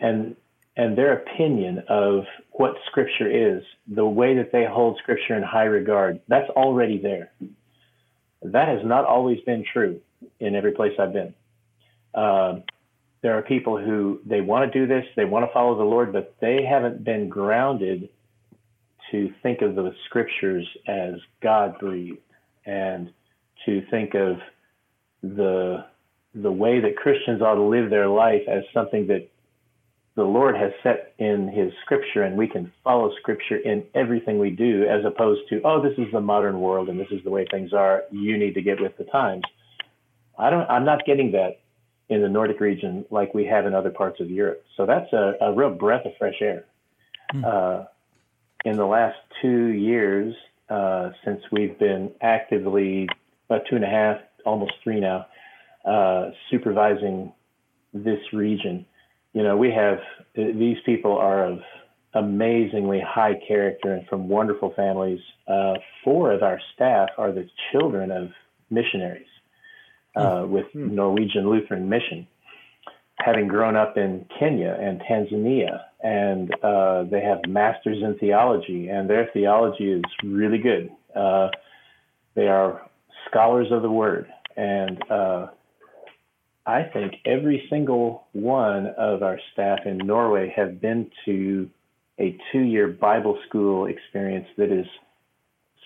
and 0.00 0.36
and 0.76 0.96
their 0.96 1.14
opinion 1.14 1.82
of 1.88 2.24
what 2.52 2.74
scripture 2.86 3.30
is, 3.30 3.62
the 3.88 4.04
way 4.04 4.36
that 4.36 4.52
they 4.52 4.64
hold 4.64 4.98
scripture 5.02 5.34
in 5.34 5.42
high 5.42 5.64
regard, 5.64 6.20
that's 6.28 6.50
already 6.50 6.98
there. 6.98 7.32
That 8.42 8.68
has 8.68 8.80
not 8.84 9.06
always 9.06 9.40
been 9.40 9.64
true 9.72 10.00
in 10.38 10.54
every 10.54 10.72
place 10.72 10.92
I've 10.98 11.12
been. 11.12 11.34
Uh, 12.14 12.60
there 13.22 13.36
are 13.36 13.42
people 13.42 13.78
who 13.78 14.20
they 14.26 14.40
want 14.40 14.70
to 14.70 14.78
do 14.78 14.86
this, 14.86 15.04
they 15.16 15.24
want 15.24 15.46
to 15.46 15.52
follow 15.52 15.76
the 15.76 15.84
Lord, 15.84 16.12
but 16.12 16.34
they 16.40 16.64
haven't 16.64 17.04
been 17.04 17.28
grounded 17.28 18.08
to 19.10 19.32
think 19.42 19.62
of 19.62 19.74
the 19.74 19.92
scriptures 20.06 20.66
as 20.86 21.14
God 21.42 21.78
breathed 21.78 22.18
and 22.66 23.12
to 23.64 23.82
think 23.90 24.14
of 24.14 24.38
the 25.22 25.86
the 26.34 26.52
way 26.52 26.80
that 26.80 26.96
Christians 26.96 27.40
ought 27.40 27.54
to 27.54 27.62
live 27.62 27.88
their 27.88 28.08
life 28.08 28.42
as 28.46 28.62
something 28.74 29.06
that 29.06 29.26
the 30.16 30.24
Lord 30.24 30.56
has 30.56 30.72
set 30.82 31.12
in 31.18 31.48
his 31.48 31.72
scripture 31.84 32.22
and 32.22 32.36
we 32.36 32.48
can 32.48 32.72
follow 32.82 33.12
scripture 33.20 33.56
in 33.56 33.84
everything 33.94 34.38
we 34.38 34.50
do 34.50 34.84
as 34.84 35.04
opposed 35.04 35.42
to 35.50 35.60
oh 35.64 35.80
this 35.82 35.96
is 35.98 36.10
the 36.12 36.20
modern 36.20 36.60
world 36.60 36.88
and 36.88 36.98
this 36.98 37.08
is 37.10 37.22
the 37.22 37.30
way 37.30 37.46
things 37.50 37.72
are. 37.72 38.02
You 38.10 38.36
need 38.38 38.54
to 38.54 38.62
get 38.62 38.80
with 38.80 38.96
the 38.96 39.04
times. 39.04 39.44
I 40.38 40.50
don't 40.50 40.68
I'm 40.68 40.84
not 40.84 41.04
getting 41.04 41.32
that 41.32 41.60
in 42.08 42.22
the 42.22 42.28
Nordic 42.28 42.60
region 42.60 43.04
like 43.10 43.34
we 43.34 43.44
have 43.46 43.66
in 43.66 43.74
other 43.74 43.90
parts 43.90 44.20
of 44.20 44.30
Europe. 44.30 44.64
So 44.76 44.86
that's 44.86 45.12
a, 45.12 45.34
a 45.40 45.52
real 45.52 45.70
breath 45.70 46.06
of 46.06 46.12
fresh 46.18 46.40
air. 46.40 46.64
Mm. 47.34 47.44
uh, 47.44 47.84
in 48.64 48.76
the 48.76 48.84
last 48.84 49.16
two 49.42 49.68
years, 49.68 50.34
uh, 50.68 51.10
since 51.24 51.40
we've 51.52 51.78
been 51.78 52.10
actively 52.20 53.08
about 53.48 53.62
two 53.68 53.76
and 53.76 53.84
a 53.84 53.88
half, 53.88 54.18
almost 54.44 54.72
three 54.82 55.00
now, 55.00 55.26
uh, 55.84 56.30
supervising 56.50 57.32
this 57.94 58.18
region, 58.32 58.84
you 59.36 59.42
know, 59.42 59.54
we 59.54 59.70
have 59.70 59.98
these 60.34 60.78
people 60.86 61.12
are 61.18 61.44
of 61.44 61.58
amazingly 62.14 63.02
high 63.06 63.34
character 63.46 63.92
and 63.92 64.08
from 64.08 64.30
wonderful 64.30 64.72
families. 64.74 65.20
Uh, 65.46 65.74
four 66.02 66.32
of 66.32 66.42
our 66.42 66.58
staff 66.74 67.10
are 67.18 67.32
the 67.32 67.46
children 67.70 68.10
of 68.10 68.30
missionaries 68.70 69.26
uh, 70.16 70.20
mm-hmm. 70.20 70.52
with 70.52 70.64
Norwegian 70.74 71.50
Lutheran 71.50 71.86
Mission 71.86 72.26
having 73.18 73.46
grown 73.46 73.76
up 73.76 73.98
in 73.98 74.26
Kenya 74.38 74.76
and 74.80 75.02
Tanzania, 75.02 75.80
and 76.02 76.50
uh, 76.62 77.04
they 77.04 77.20
have 77.20 77.38
masters 77.46 77.98
in 78.02 78.16
theology, 78.18 78.88
and 78.88 79.08
their 79.08 79.28
theology 79.32 79.90
is 79.90 80.02
really 80.22 80.58
good. 80.58 80.90
Uh, 81.14 81.48
they 82.34 82.48
are 82.48 82.88
scholars 83.30 83.68
of 83.70 83.82
the 83.82 83.90
word, 83.90 84.28
and 84.56 84.98
uh, 85.10 85.46
I 86.66 86.82
think 86.82 87.14
every 87.24 87.66
single 87.70 88.26
one 88.32 88.86
of 88.98 89.22
our 89.22 89.38
staff 89.52 89.80
in 89.86 89.98
Norway 89.98 90.52
have 90.56 90.80
been 90.80 91.10
to 91.24 91.70
a 92.18 92.36
two-year 92.50 92.88
Bible 92.88 93.38
school 93.48 93.86
experience 93.86 94.48
that 94.56 94.72
is 94.72 94.86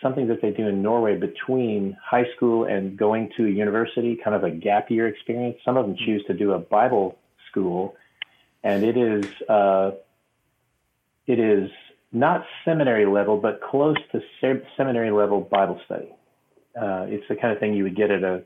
something 0.01 0.29
that 0.29 0.41
they 0.41 0.51
do 0.51 0.67
in 0.67 0.83
Norway 0.83 1.19
between 1.19 1.97
high 2.03 2.25
school 2.35 2.65
and 2.65 2.97
going 2.97 3.31
to 3.37 3.45
a 3.45 3.51
university, 3.51 4.19
kind 4.25 4.35
of 4.35 4.45
a 4.45 4.51
gap 4.51 4.91
year 4.91 5.07
experience. 5.07 5.59
Some 5.65 5.77
of 5.77 5.87
them 5.87 5.97
choose 5.97 6.25
to 6.29 6.35
do 6.35 6.53
a 6.53 6.59
Bible 6.59 7.19
school, 7.51 7.95
and 8.63 8.83
it 8.83 8.97
is 8.97 9.27
uh, 9.49 9.91
it 11.27 11.39
is 11.39 11.71
not 12.13 12.47
seminary 12.65 13.05
level, 13.05 13.37
but 13.37 13.61
close 13.61 13.99
to 14.13 14.21
se- 14.41 14.67
seminary 14.79 15.11
level 15.11 15.43
Bible 15.43 15.81
study. 15.85 16.09
Uh, 16.75 17.05
it's 17.09 17.27
the 17.29 17.37
kind 17.37 17.53
of 17.53 17.61
thing 17.61 17.75
you 17.75 17.83
would 17.85 17.97
get 17.97 18.11
at 18.11 18.23
a 18.23 18.43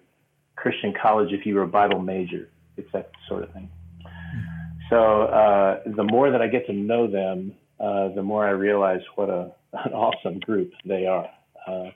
Christian 0.57 0.95
college 1.01 1.33
if 1.33 1.47
you 1.47 1.55
were 1.55 1.63
a 1.63 1.69
Bible 1.69 2.01
major. 2.01 2.49
It's 2.77 2.91
that 2.93 3.11
sort 3.29 3.45
of 3.45 3.53
thing. 3.53 3.71
So 4.91 5.23
uh, 5.23 5.81
the 5.97 6.05
more 6.05 6.31
that 6.31 6.43
I 6.43 6.49
get 6.49 6.67
to 6.67 6.73
know 6.73 7.11
them, 7.11 7.55
uh, 7.81 8.09
the 8.15 8.23
more 8.23 8.47
I 8.47 8.51
realize 8.51 9.01
what 9.15 9.31
a, 9.31 9.53
an 9.73 9.93
awesome 9.93 10.39
group 10.41 10.73
they 10.85 11.07
are. 11.07 11.29
Uh, 11.67 11.91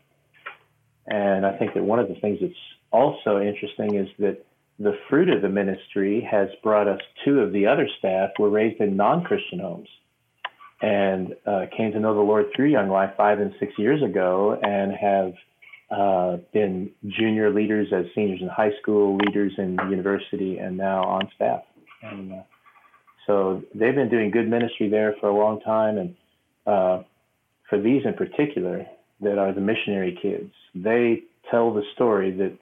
and 1.07 1.47
I 1.47 1.57
think 1.59 1.75
that 1.75 1.83
one 1.83 1.99
of 1.99 2.09
the 2.09 2.15
things 2.17 2.39
that's 2.41 2.53
also 2.91 3.41
interesting 3.41 3.95
is 3.95 4.09
that 4.19 4.45
the 4.79 4.97
fruit 5.09 5.29
of 5.29 5.43
the 5.43 5.49
ministry 5.49 6.27
has 6.31 6.49
brought 6.63 6.87
us 6.87 7.01
two 7.25 7.41
of 7.41 7.53
the 7.53 7.67
other 7.67 7.89
staff 7.99 8.31
were 8.39 8.51
raised 8.51 8.81
in 8.81 8.97
non-Christian 8.97 9.59
homes 9.59 9.89
and 10.81 11.35
uh, 11.47 11.67
came 11.77 11.91
to 11.93 11.99
know 11.99 12.15
the 12.15 12.21
Lord 12.21 12.47
through 12.55 12.69
Young 12.69 12.89
Life 12.89 13.11
five 13.17 13.41
and 13.41 13.53
six 13.59 13.73
years 13.77 14.03
ago 14.03 14.59
and 14.63 14.93
have 14.93 15.33
uh, 15.91 16.37
been 16.53 16.91
junior 17.07 17.51
leaders 17.51 17.89
as 17.93 18.05
seniors 18.15 18.41
in 18.41 18.49
high 18.49 18.73
school, 18.81 19.17
leaders 19.17 19.53
in 19.59 19.79
university, 19.89 20.59
and 20.59 20.77
now 20.77 21.03
on 21.03 21.31
staff. 21.35 21.63
And 22.03 22.33
uh, 22.33 22.43
so 23.27 23.63
they've 23.75 23.95
been 23.95 24.11
doing 24.11 24.31
good 24.31 24.49
ministry 24.49 24.89
there 24.89 25.15
for 25.21 25.29
a 25.29 25.37
long 25.37 25.61
time. 25.61 25.99
And 25.99 26.17
uh, 26.67 27.03
for 27.69 27.81
these 27.81 28.03
in 28.05 28.15
particular, 28.15 28.87
that 29.21 29.39
are 29.39 29.53
the 29.53 29.61
missionary 29.61 30.19
kids, 30.21 30.53
they 30.75 31.23
tell 31.51 31.73
the 31.73 31.83
story 31.95 32.31
that 32.33 32.57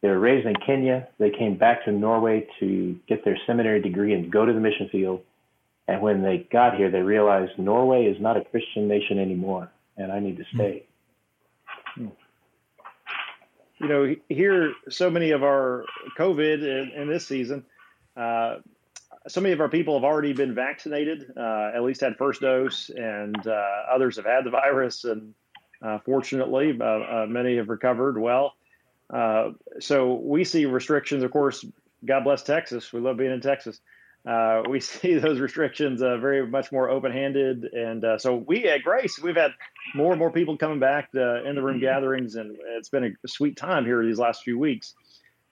they 0.00 0.08
were 0.08 0.18
raised 0.18 0.46
in 0.46 0.54
Kenya. 0.66 1.08
They 1.18 1.30
came 1.30 1.58
back 1.58 1.84
to 1.84 1.92
Norway 1.92 2.46
to 2.60 2.98
get 3.06 3.24
their 3.24 3.36
seminary 3.46 3.82
degree 3.82 4.14
and 4.14 4.32
go 4.32 4.46
to 4.46 4.52
the 4.52 4.60
mission 4.60 4.88
field. 4.90 5.20
And 5.88 6.00
when 6.00 6.22
they 6.22 6.46
got 6.52 6.76
here, 6.76 6.90
they 6.90 7.02
realized 7.02 7.58
Norway 7.58 8.04
is 8.04 8.16
not 8.20 8.36
a 8.36 8.44
Christian 8.44 8.86
nation 8.88 9.18
anymore, 9.18 9.70
and 9.96 10.12
I 10.12 10.20
need 10.20 10.36
to 10.38 10.44
stay. 10.54 10.84
You 13.80 13.88
know, 13.88 14.14
here, 14.28 14.74
so 14.88 15.10
many 15.10 15.30
of 15.30 15.42
our 15.42 15.84
COVID 16.18 16.62
in, 16.62 16.90
in 17.00 17.08
this 17.08 17.26
season, 17.26 17.64
uh, 18.16 18.56
so 19.26 19.40
many 19.40 19.52
of 19.52 19.60
our 19.60 19.68
people 19.68 19.94
have 19.94 20.04
already 20.04 20.32
been 20.32 20.54
vaccinated, 20.54 21.32
uh, 21.36 21.70
at 21.74 21.82
least 21.82 22.02
had 22.02 22.16
first 22.16 22.42
dose, 22.42 22.90
and 22.90 23.46
uh, 23.46 23.66
others 23.90 24.16
have 24.16 24.26
had 24.26 24.44
the 24.44 24.50
virus. 24.50 25.04
And 25.04 25.34
uh, 25.82 25.98
fortunately, 26.04 26.76
uh, 26.78 26.84
uh, 26.84 27.26
many 27.28 27.56
have 27.56 27.68
recovered 27.68 28.18
well. 28.18 28.54
so 29.78 30.14
we 30.14 30.44
see 30.44 30.66
restrictions, 30.66 31.22
of 31.22 31.30
course. 31.30 31.64
God 32.04 32.24
bless 32.24 32.42
Texas. 32.42 32.92
We 32.92 33.00
love 33.00 33.16
being 33.16 33.32
in 33.32 33.40
Texas 33.40 33.80
uh, 34.26 34.62
we 34.68 34.80
see 34.80 35.14
those 35.14 35.40
restrictions 35.40 36.02
uh, 36.02 36.18
very 36.18 36.46
much 36.46 36.72
more 36.72 36.90
open-handed, 36.90 37.64
and 37.64 38.04
uh, 38.04 38.18
so 38.18 38.36
we 38.36 38.64
at 38.64 38.82
Grace 38.82 39.18
we've 39.18 39.36
had 39.36 39.52
more 39.94 40.12
and 40.12 40.18
more 40.18 40.30
people 40.30 40.56
coming 40.56 40.78
back 40.78 41.08
uh, 41.16 41.42
in 41.44 41.54
the 41.54 41.62
room 41.62 41.80
gatherings, 41.80 42.36
and 42.36 42.56
it's 42.76 42.88
been 42.88 43.04
a 43.04 43.28
sweet 43.28 43.56
time 43.56 43.84
here 43.84 44.04
these 44.04 44.18
last 44.18 44.42
few 44.42 44.58
weeks. 44.58 44.94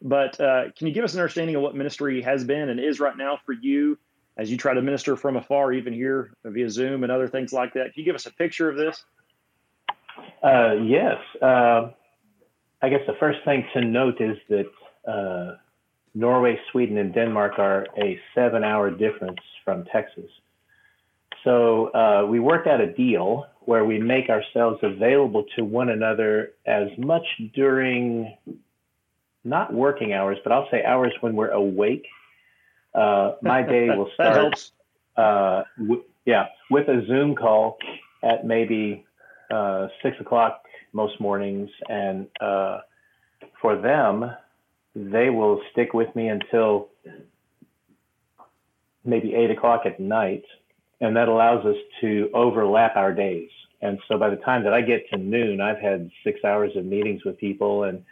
But 0.01 0.41
uh, 0.41 0.65
can 0.77 0.87
you 0.87 0.93
give 0.93 1.05
us 1.05 1.15
an 1.15 1.21
understanding 1.21 1.57
of 1.57 1.63
what 1.63 1.75
ministry 1.75 2.23
has 2.23 2.45
been 2.45 2.69
and 2.69 2.79
is 2.79 3.01
right 3.01 3.17
now 3.17 3.41
for 3.45 3.53
you 3.53 3.99
as 4.37 4.49
you 4.49 4.57
try 4.57 4.73
to 4.73 4.81
minister 4.81 5.17
from 5.17 5.37
afar, 5.37 5.73
even 5.73 5.93
here 5.93 6.33
via 6.45 6.71
Zoom 6.71 7.03
and 7.03 7.11
other 7.11 7.27
things 7.27 7.53
like 7.53 7.75
that? 7.75 7.95
Can 7.95 7.95
you 7.97 8.05
give 8.05 8.15
us 8.15 8.27
a 8.27 8.33
picture 8.33 8.69
of 8.69 8.77
this? 8.77 9.03
Uh, 10.41 10.75
yes. 10.85 11.17
I 12.81 12.89
guess 12.91 13.01
the 13.09 13.17
first 13.19 13.41
thing 13.45 13.67
to 13.75 13.81
note 13.81 14.21
is 14.21 14.37
that 14.51 15.59
Norway, 16.19 16.59
Sweden, 16.73 16.99
and 16.99 17.15
Denmark 17.15 17.59
are 17.59 17.87
a 17.97 18.19
seven 18.35 18.65
hour 18.65 18.91
difference 18.91 19.39
from 19.65 19.85
Texas. 19.93 20.29
So 21.45 21.89
uh, 21.95 22.27
we 22.27 22.41
worked 22.41 22.67
out 22.67 22.81
a 22.81 22.93
deal 22.93 23.47
where 23.61 23.85
we 23.85 23.99
make 23.99 24.29
ourselves 24.29 24.81
available 24.83 25.45
to 25.55 25.65
one 25.65 25.91
another 25.91 26.55
as 26.67 26.89
much 26.99 27.23
during 27.55 28.37
not 29.45 29.73
working 29.73 30.13
hours, 30.13 30.39
but 30.43 30.53
I'll 30.53 30.69
say 30.73 30.83
hours 30.83 31.13
when 31.21 31.37
we're 31.37 31.51
awake. 31.51 32.07
Uh, 32.95 33.35
my 33.41 33.63
day 33.63 33.89
will 33.97 34.11
start. 34.15 34.73
uh, 35.17 35.63
w- 35.79 36.03
yeah, 36.25 36.47
with 36.69 36.89
a 36.89 37.07
Zoom 37.07 37.37
call 37.37 37.79
at 38.25 38.45
maybe 38.45 39.07
uh, 39.53 39.87
six 40.03 40.17
o'clock 40.21 40.65
most 40.93 41.21
mornings, 41.21 41.71
and 41.89 42.27
uh, 42.41 42.81
for 43.63 43.77
them, 43.81 44.33
they 44.99 45.31
will 45.31 45.61
stick 45.73 45.95
with 45.95 46.15
me 46.17 46.29
until 46.29 46.89
maybe 49.05 49.35
eight 49.35 49.51
o'clock 49.51 49.83
at 49.87 50.01
night. 50.01 50.45
And 51.01 51.17
that 51.17 51.29
allows 51.29 51.65
us 51.65 51.77
to 52.01 52.29
overlap 52.35 52.97
our 52.97 53.15
days. 53.15 53.51
And 53.81 54.01
so 54.09 54.19
by 54.19 54.31
the 54.31 54.37
time 54.37 54.65
that 54.65 54.75
I 54.75 54.81
get 54.81 55.09
to 55.11 55.17
noon, 55.17 55.61
I've 55.61 55.79
had 55.79 56.11
six 56.25 56.41
hours 56.45 56.73
of 56.75 56.85
meetings 56.85 57.25
with 57.25 57.39
people 57.39 57.85
and 57.85 58.03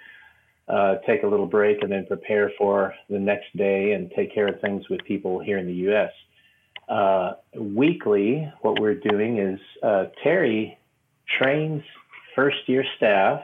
uh, 0.68 0.96
take 1.06 1.24
a 1.24 1.26
little 1.26 1.46
break 1.46 1.82
and 1.82 1.90
then 1.90 2.06
prepare 2.06 2.52
for 2.56 2.94
the 3.10 3.18
next 3.18 3.56
day 3.56 3.92
and 3.92 4.10
take 4.14 4.32
care 4.32 4.46
of 4.46 4.60
things 4.60 4.88
with 4.88 5.02
people 5.04 5.40
here 5.40 5.58
in 5.58 5.66
the 5.66 5.90
US. 5.90 6.12
Uh, 6.88 7.32
weekly, 7.58 8.50
what 8.62 8.80
we're 8.80 8.94
doing 8.94 9.38
is 9.38 9.58
uh, 9.82 10.04
Terry 10.22 10.78
trains 11.38 11.82
first 12.36 12.58
year 12.68 12.84
staff 12.96 13.40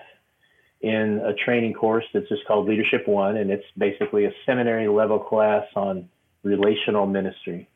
in 0.83 1.21
a 1.25 1.33
training 1.33 1.75
course 1.75 2.05
that's 2.13 2.29
just 2.29 2.45
called 2.47 2.69
Leadership 2.69 3.07
One, 3.07 3.37
and 3.37 3.51
it's 3.51 3.65
basically 3.79 4.25
a 4.25 4.33
seminary 4.45 4.89
level 4.89 5.19
class 5.19 5.65
on 5.77 6.09
relational 6.43 7.07
ministry. 7.07 7.69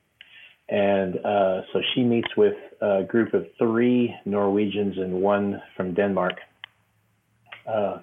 And 0.68 1.24
uh, 1.24 1.62
so 1.72 1.80
she 1.94 2.02
meets 2.02 2.36
with 2.36 2.56
a 2.80 3.04
group 3.04 3.34
of 3.34 3.46
three 3.58 4.14
Norwegians 4.24 4.98
and 4.98 5.22
one 5.22 5.62
from 5.76 5.94
Denmark. 5.94 6.34
Uh, 7.66 7.98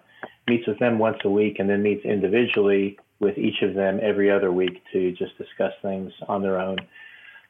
meets 0.48 0.68
with 0.68 0.80
them 0.80 1.00
once 1.00 1.18
a 1.24 1.30
week 1.30 1.58
and 1.60 1.70
then 1.70 1.82
meets 1.84 2.06
individually 2.06 2.98
with 3.20 3.38
each 3.38 3.62
of 3.62 3.74
them 3.76 4.00
every 4.02 4.30
other 4.30 4.52
week 4.52 4.82
to 4.92 5.12
just 5.12 5.38
discuss 5.38 5.72
things 5.82 6.12
on 6.28 6.42
their 6.42 6.60
own. 6.60 6.78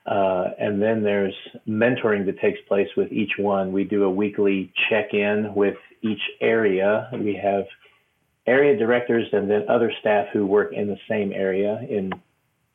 Uh, 0.06 0.50
and 0.60 0.82
then 0.82 1.02
there's 1.02 1.36
mentoring 1.68 2.26
that 2.26 2.40
takes 2.40 2.60
place 2.68 2.90
with 2.98 3.12
each 3.12 3.34
one. 3.38 3.72
We 3.72 3.86
do 3.86 4.04
a 4.04 4.10
weekly 4.10 4.74
check 4.90 5.14
in 5.14 5.54
with 5.56 5.78
each 6.02 6.22
area. 6.42 7.10
We 7.14 7.36
have 7.36 7.66
area 8.46 8.78
directors 8.78 9.28
and 9.32 9.50
then 9.50 9.66
other 9.70 9.94
staff 10.02 10.28
who 10.34 10.46
work 10.46 10.74
in 10.74 10.88
the 10.88 11.00
same 11.08 11.32
area. 11.32 11.80
In 11.90 12.12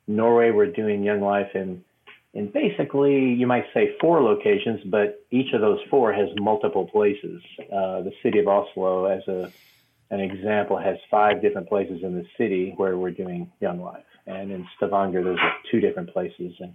Norway, 0.07 0.49
we're 0.49 0.71
doing 0.71 1.03
Young 1.03 1.21
Life 1.21 1.55
in 1.55 1.83
in 2.33 2.47
basically 2.51 3.33
you 3.33 3.47
might 3.47 3.65
say 3.73 3.95
four 3.99 4.21
locations, 4.21 4.81
but 4.85 5.23
each 5.31 5.51
of 5.53 5.61
those 5.61 5.79
four 5.89 6.13
has 6.13 6.29
multiple 6.37 6.85
places. 6.85 7.41
Uh, 7.59 8.01
the 8.01 8.11
city 8.21 8.39
of 8.39 8.47
Oslo, 8.47 9.05
as 9.05 9.27
a 9.27 9.51
an 10.11 10.19
example, 10.19 10.77
has 10.77 10.97
five 11.11 11.41
different 11.41 11.69
places 11.69 12.01
in 12.01 12.15
the 12.15 12.25
city 12.37 12.73
where 12.77 12.97
we're 12.97 13.11
doing 13.11 13.51
Young 13.59 13.79
Life, 13.79 14.05
and 14.25 14.51
in 14.51 14.67
Stavanger, 14.77 15.23
there's 15.23 15.39
two 15.71 15.79
different 15.79 16.11
places. 16.11 16.53
And 16.59 16.73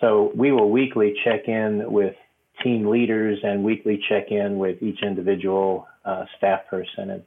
so 0.00 0.32
we 0.34 0.52
will 0.52 0.70
weekly 0.70 1.14
check 1.24 1.48
in 1.48 1.90
with 1.90 2.14
team 2.62 2.88
leaders 2.88 3.38
and 3.42 3.64
weekly 3.64 4.02
check 4.08 4.30
in 4.30 4.58
with 4.58 4.82
each 4.82 5.02
individual 5.02 5.86
uh, 6.04 6.24
staff 6.36 6.60
person. 6.68 7.10
And, 7.10 7.22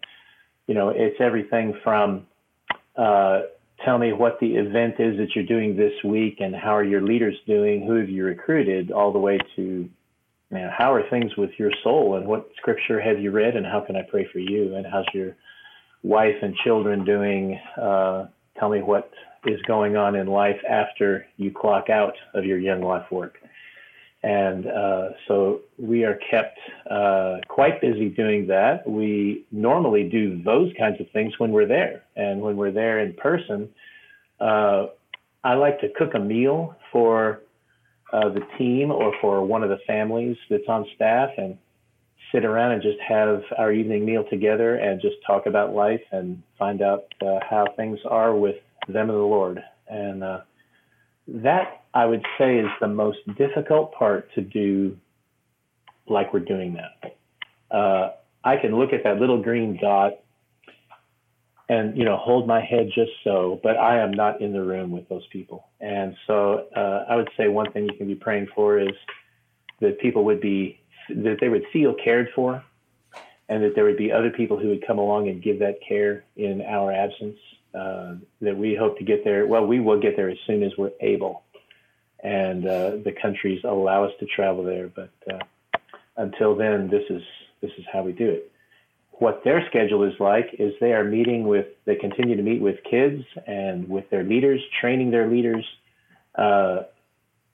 you 0.67 0.75
know, 0.75 0.89
it's 0.89 1.17
everything 1.19 1.77
from 1.83 2.25
uh, 2.95 3.41
tell 3.83 3.97
me 3.97 4.13
what 4.13 4.39
the 4.39 4.55
event 4.55 4.95
is 4.99 5.17
that 5.17 5.29
you're 5.35 5.45
doing 5.45 5.75
this 5.75 5.93
week 6.03 6.37
and 6.39 6.55
how 6.55 6.75
are 6.75 6.83
your 6.83 7.01
leaders 7.01 7.35
doing, 7.47 7.85
who 7.85 7.95
have 7.95 8.09
you 8.09 8.23
recruited, 8.23 8.91
all 8.91 9.11
the 9.11 9.19
way 9.19 9.37
to, 9.55 9.89
man, 10.51 10.69
how 10.75 10.93
are 10.93 11.07
things 11.09 11.35
with 11.37 11.51
your 11.57 11.71
soul 11.83 12.15
and 12.15 12.27
what 12.27 12.49
scripture 12.57 13.01
have 13.01 13.19
you 13.19 13.31
read 13.31 13.55
and 13.55 13.65
how 13.65 13.81
can 13.81 13.95
I 13.95 14.03
pray 14.03 14.27
for 14.31 14.39
you 14.39 14.75
and 14.75 14.85
how's 14.85 15.05
your 15.13 15.35
wife 16.03 16.35
and 16.41 16.55
children 16.63 17.03
doing? 17.03 17.59
Uh, 17.81 18.27
tell 18.59 18.69
me 18.69 18.81
what 18.81 19.11
is 19.45 19.61
going 19.63 19.97
on 19.97 20.15
in 20.15 20.27
life 20.27 20.59
after 20.69 21.25
you 21.37 21.51
clock 21.51 21.89
out 21.89 22.13
of 22.33 22.45
your 22.45 22.57
young 22.57 22.81
life 22.81 23.05
work. 23.11 23.37
And 24.23 24.67
uh, 24.67 25.09
so 25.27 25.61
we 25.77 26.05
are 26.05 26.17
kept 26.31 26.57
uh, 26.89 27.37
quite 27.49 27.81
busy 27.81 28.07
doing 28.07 28.47
that. 28.47 28.89
We 28.89 29.45
normally 29.51 30.07
do 30.09 30.41
those 30.41 30.71
kinds 30.79 31.01
of 31.01 31.09
things 31.11 31.33
when 31.39 31.51
we're 31.51 31.67
there. 31.67 32.03
And 32.15 32.41
when 32.41 32.55
we're 32.55 32.71
there 32.71 32.99
in 32.99 33.13
person, 33.15 33.69
uh, 34.39 34.87
I 35.43 35.55
like 35.55 35.81
to 35.81 35.89
cook 35.97 36.13
a 36.13 36.19
meal 36.19 36.73
for 36.91 37.41
uh, 38.13 38.29
the 38.29 38.41
team 38.57 38.91
or 38.91 39.13
for 39.19 39.43
one 39.45 39.61
of 39.61 39.69
the 39.69 39.79
families 39.85 40.37
that's 40.49 40.69
on 40.69 40.85
staff 40.95 41.31
and 41.37 41.57
sit 42.31 42.45
around 42.45 42.71
and 42.71 42.81
just 42.81 42.99
have 43.05 43.41
our 43.57 43.73
evening 43.73 44.05
meal 44.05 44.23
together 44.29 44.75
and 44.75 45.01
just 45.01 45.15
talk 45.27 45.47
about 45.47 45.73
life 45.73 46.01
and 46.11 46.41
find 46.57 46.81
out 46.81 47.05
uh, 47.21 47.39
how 47.47 47.65
things 47.75 47.99
are 48.09 48.33
with 48.35 48.55
them 48.87 49.09
of 49.09 49.15
the 49.15 49.21
Lord. 49.21 49.63
And 49.87 50.23
uh, 50.23 50.41
that 51.27 51.83
I 51.93 52.05
would 52.05 52.25
say 52.37 52.57
is 52.57 52.67
the 52.81 52.87
most 52.87 53.19
difficult 53.37 53.93
part 53.93 54.33
to 54.35 54.41
do 54.41 54.97
like 56.07 56.33
we're 56.33 56.39
doing 56.39 56.75
that. 56.75 57.75
Uh, 57.75 58.11
I 58.43 58.57
can 58.57 58.77
look 58.77 58.93
at 58.93 59.03
that 59.03 59.19
little 59.19 59.41
green 59.41 59.77
dot 59.81 60.19
and 61.69 61.97
you 61.97 62.03
know 62.03 62.17
hold 62.17 62.47
my 62.47 62.61
head 62.61 62.89
just 62.93 63.11
so, 63.23 63.59
but 63.63 63.77
I 63.77 63.99
am 64.01 64.11
not 64.11 64.41
in 64.41 64.51
the 64.51 64.61
room 64.61 64.91
with 64.91 65.07
those 65.09 65.25
people. 65.31 65.67
And 65.79 66.15
so 66.27 66.67
uh, 66.75 67.05
I 67.09 67.15
would 67.15 67.29
say 67.37 67.47
one 67.47 67.71
thing 67.71 67.85
you 67.85 67.97
can 67.97 68.07
be 68.07 68.15
praying 68.15 68.47
for 68.53 68.79
is 68.79 68.95
that 69.79 69.99
people 69.99 70.25
would 70.25 70.41
be 70.41 70.79
that 71.09 71.37
they 71.39 71.49
would 71.49 71.63
feel 71.71 71.93
cared 72.03 72.29
for, 72.35 72.63
and 73.53 73.63
that 73.63 73.75
there 73.75 73.83
would 73.83 73.97
be 73.97 74.11
other 74.11 74.31
people 74.31 74.57
who 74.57 74.69
would 74.69 74.85
come 74.85 74.97
along 74.97 75.29
and 75.29 75.43
give 75.43 75.59
that 75.59 75.77
care 75.87 76.23
in 76.35 76.59
our 76.63 76.91
absence 76.91 77.37
uh, 77.75 78.15
that 78.41 78.57
we 78.57 78.75
hope 78.75 78.97
to 78.97 79.03
get 79.03 79.23
there. 79.23 79.45
Well, 79.45 79.67
we 79.67 79.79
will 79.79 79.99
get 79.99 80.15
there 80.15 80.27
as 80.27 80.39
soon 80.47 80.63
as 80.63 80.71
we're 80.75 80.89
able, 81.01 81.43
and 82.23 82.65
uh, 82.65 82.89
the 83.05 83.13
countries 83.21 83.61
allow 83.63 84.05
us 84.05 84.11
to 84.19 84.25
travel 84.25 84.63
there. 84.63 84.87
But 84.87 85.11
uh, 85.31 85.37
until 86.17 86.55
then, 86.55 86.89
this 86.89 87.03
is 87.11 87.21
this 87.61 87.69
is 87.77 87.85
how 87.93 88.01
we 88.01 88.11
do 88.11 88.27
it. 88.27 88.51
What 89.11 89.43
their 89.43 89.63
schedule 89.69 90.03
is 90.03 90.13
like 90.19 90.55
is 90.57 90.73
they 90.81 90.93
are 90.93 91.03
meeting 91.03 91.47
with, 91.47 91.67
they 91.85 91.95
continue 91.95 92.35
to 92.35 92.41
meet 92.41 92.59
with 92.59 92.77
kids 92.89 93.23
and 93.45 93.87
with 93.87 94.09
their 94.09 94.23
leaders, 94.23 94.59
training 94.81 95.11
their 95.11 95.29
leaders. 95.29 95.63
Uh, 96.35 96.81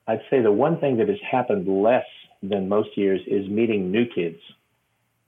I'd 0.08 0.22
say 0.30 0.40
the 0.40 0.50
one 0.50 0.80
thing 0.80 0.96
that 0.96 1.08
has 1.08 1.18
happened 1.30 1.68
less 1.68 2.06
than 2.42 2.70
most 2.70 2.96
years 2.96 3.20
is 3.26 3.46
meeting 3.48 3.92
new 3.92 4.06
kids. 4.06 4.40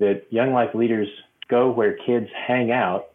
That 0.03 0.25
young 0.31 0.53
life 0.53 0.75
leaders 0.75 1.07
go 1.49 1.71
where 1.71 1.97
kids 1.97 2.27
hang 2.49 2.73
out 2.73 3.11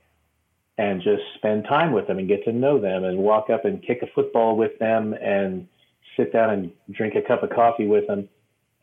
and 0.77 1.01
just 1.01 1.21
spend 1.35 1.65
time 1.65 1.91
with 1.91 2.07
them 2.07 2.17
and 2.17 2.29
get 2.29 2.45
to 2.45 2.53
know 2.53 2.79
them 2.79 3.03
and 3.03 3.17
walk 3.17 3.49
up 3.49 3.65
and 3.65 3.83
kick 3.85 3.99
a 4.03 4.07
football 4.15 4.55
with 4.55 4.79
them 4.79 5.13
and 5.13 5.67
sit 6.15 6.31
down 6.31 6.51
and 6.51 6.71
drink 6.91 7.15
a 7.15 7.27
cup 7.27 7.43
of 7.43 7.49
coffee 7.49 7.87
with 7.87 8.07
them. 8.07 8.29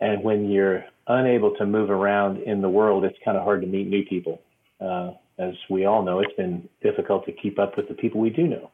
And 0.01 0.23
when 0.23 0.51
you're 0.51 0.85
unable 1.07 1.57
to 1.57 1.65
move 1.65 1.89
around 1.89 2.43
in 2.43 2.61
the 2.61 2.69
world, 2.69 3.07
it's 3.07 3.17
kind 3.25 3.39
of 3.39 3.43
hard 3.43 3.63
to 3.63 3.67
meet 3.67 3.89
new 3.89 4.05
people. 4.05 4.43
Uh, 4.79 5.13
as 5.39 5.55
we 5.71 5.87
all 5.87 6.03
know, 6.03 6.21
it's 6.21 6.37
been 6.37 6.69
difficult 6.83 7.25
to 7.25 7.33
keep 7.33 7.59
up 7.59 7.75
with 7.75 7.89
the 7.89 7.95
people 7.95 8.21
we 8.21 8.29
do 8.29 8.47
know. 8.47 8.71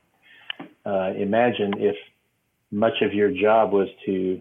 Uh, 0.85 1.12
imagine 1.16 1.73
if 1.79 1.95
much 2.73 3.01
of 3.01 3.14
your 3.14 3.31
job 3.31 3.73
was 3.73 3.87
to 4.07 4.40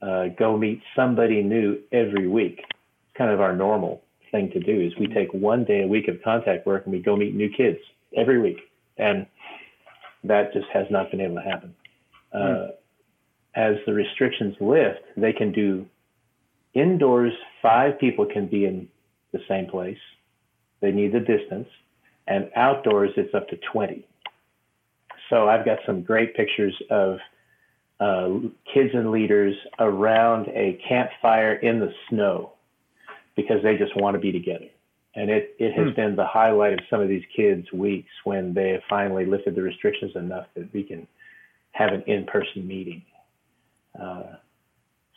uh, 0.00 0.26
go 0.38 0.56
meet 0.56 0.80
somebody 0.94 1.42
new 1.42 1.80
every 1.90 2.28
week. 2.28 2.60
It's 2.60 3.16
kind 3.18 3.32
of 3.32 3.40
our 3.40 3.56
normal 3.56 4.00
thing 4.30 4.50
to 4.52 4.60
do 4.60 4.80
is 4.80 4.92
we 4.98 5.06
take 5.06 5.32
one 5.32 5.64
day 5.64 5.82
a 5.82 5.86
week 5.86 6.08
of 6.08 6.16
contact 6.22 6.66
work 6.66 6.84
and 6.84 6.92
we 6.92 7.00
go 7.00 7.16
meet 7.16 7.34
new 7.34 7.50
kids 7.50 7.78
every 8.16 8.40
week. 8.40 8.58
And 8.96 9.26
that 10.24 10.52
just 10.52 10.66
has 10.72 10.86
not 10.90 11.10
been 11.10 11.20
able 11.20 11.36
to 11.36 11.42
happen. 11.42 11.74
Uh, 12.32 12.38
mm. 12.38 12.70
As 13.54 13.76
the 13.86 13.92
restrictions 13.92 14.54
lift, 14.60 15.00
they 15.16 15.32
can 15.32 15.52
do 15.52 15.86
indoors, 16.74 17.32
five 17.62 17.98
people 17.98 18.26
can 18.26 18.46
be 18.46 18.64
in 18.64 18.88
the 19.32 19.40
same 19.48 19.66
place. 19.66 19.98
They 20.80 20.92
need 20.92 21.12
the 21.12 21.20
distance. 21.20 21.68
And 22.26 22.50
outdoors, 22.54 23.10
it's 23.16 23.34
up 23.34 23.48
to 23.48 23.56
20. 23.72 24.06
So 25.30 25.48
I've 25.48 25.64
got 25.64 25.78
some 25.86 26.02
great 26.02 26.36
pictures 26.36 26.74
of 26.90 27.18
uh, 28.00 28.28
kids 28.72 28.90
and 28.94 29.10
leaders 29.10 29.54
around 29.78 30.46
a 30.48 30.78
campfire 30.88 31.54
in 31.54 31.80
the 31.80 31.92
snow 32.08 32.52
because 33.38 33.62
they 33.62 33.76
just 33.76 33.94
want 33.94 34.14
to 34.14 34.18
be 34.18 34.32
together. 34.32 34.66
And 35.14 35.30
it, 35.30 35.54
it 35.60 35.72
has 35.74 35.90
hmm. 35.90 35.94
been 35.94 36.16
the 36.16 36.26
highlight 36.26 36.72
of 36.72 36.80
some 36.90 37.00
of 37.00 37.08
these 37.08 37.22
kids' 37.34 37.70
weeks 37.72 38.10
when 38.24 38.52
they 38.52 38.70
have 38.70 38.80
finally 38.90 39.26
lifted 39.26 39.54
the 39.54 39.62
restrictions 39.62 40.10
enough 40.16 40.46
that 40.56 40.74
we 40.74 40.82
can 40.82 41.06
have 41.70 41.92
an 41.92 42.02
in 42.08 42.26
person 42.26 42.66
meeting. 42.66 43.02
Uh, 43.98 44.24